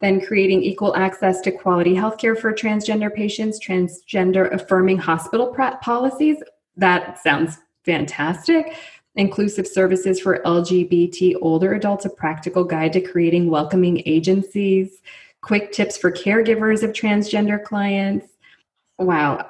[0.00, 6.36] then creating equal access to quality healthcare for transgender patients transgender affirming hospital policies
[6.76, 8.76] that sounds fantastic
[9.14, 15.00] inclusive services for lgbt older adults a practical guide to creating welcoming agencies
[15.48, 18.26] quick tips for caregivers of transgender clients
[18.98, 19.44] wow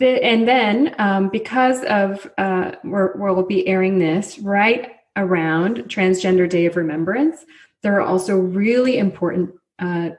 [0.00, 6.66] the, and then um, because of uh, we'll be airing this right around Transgender Day
[6.66, 7.44] of Remembrance,
[7.82, 10.10] there are also really important uh,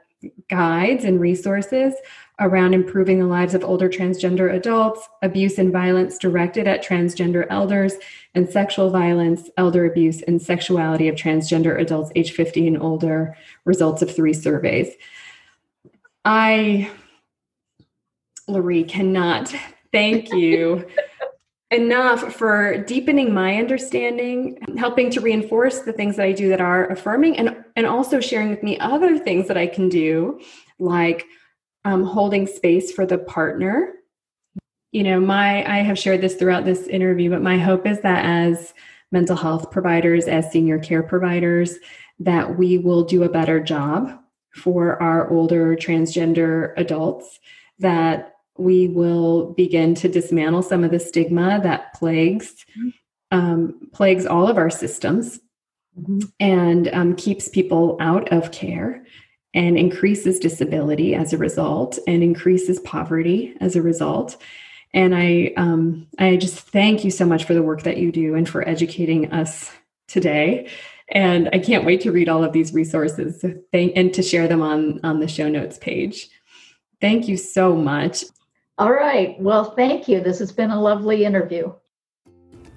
[0.48, 1.94] guides and resources
[2.40, 7.94] around improving the lives of older transgender adults, abuse and violence directed at transgender elders,
[8.34, 14.02] and sexual violence, elder abuse, and sexuality of transgender adults age 50 and older, results
[14.02, 14.94] of three surveys.
[16.24, 16.90] I
[18.48, 19.54] Loree cannot
[19.92, 20.86] thank you
[21.70, 26.86] enough for deepening my understanding, helping to reinforce the things that I do that are
[26.88, 30.40] affirming, and, and also sharing with me other things that I can do,
[30.78, 31.24] like
[31.84, 33.94] um, holding space for the partner.
[34.92, 38.24] You know, my I have shared this throughout this interview, but my hope is that
[38.24, 38.74] as
[39.10, 41.78] mental health providers, as senior care providers,
[42.18, 44.21] that we will do a better job
[44.54, 47.40] for our older transgender adults
[47.78, 53.38] that we will begin to dismantle some of the stigma that plagues mm-hmm.
[53.38, 55.40] um, plagues all of our systems
[55.98, 56.20] mm-hmm.
[56.38, 59.04] and um, keeps people out of care
[59.54, 64.36] and increases disability as a result and increases poverty as a result
[64.92, 68.34] and i um, i just thank you so much for the work that you do
[68.34, 69.70] and for educating us
[70.08, 70.68] today
[71.12, 75.00] and i can't wait to read all of these resources and to share them on
[75.04, 76.28] on the show notes page
[77.00, 78.24] thank you so much
[78.78, 79.38] all right.
[79.38, 80.20] Well, thank you.
[80.20, 81.72] This has been a lovely interview.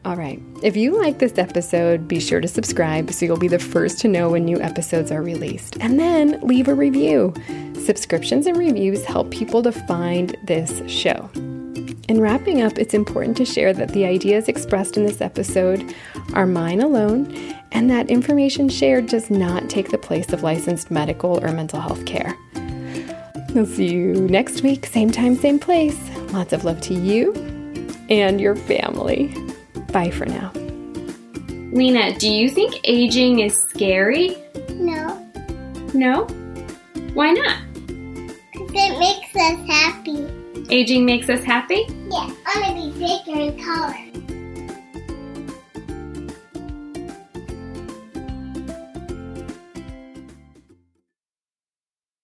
[0.04, 0.40] All right.
[0.62, 4.08] If you like this episode, be sure to subscribe so you'll be the first to
[4.08, 5.78] know when new episodes are released.
[5.80, 7.34] And then leave a review.
[7.74, 11.32] Subscriptions and reviews help people to find this show.
[12.08, 15.96] In wrapping up, it's important to share that the ideas expressed in this episode
[16.34, 17.26] are mine alone
[17.76, 22.06] and that information shared does not take the place of licensed medical or mental health
[22.06, 22.34] care.
[23.54, 26.00] I'll see you next week, same time, same place.
[26.32, 27.34] Lots of love to you
[28.10, 29.36] and your family.
[29.92, 30.54] Bye for now.
[31.74, 34.38] Lena, do you think aging is scary?
[34.76, 35.22] No.
[35.94, 36.24] No?
[37.14, 37.58] Why not?
[38.54, 40.26] Because it makes us happy.
[40.70, 41.84] Aging makes us happy?
[42.10, 44.25] Yeah, I want to be bigger and taller.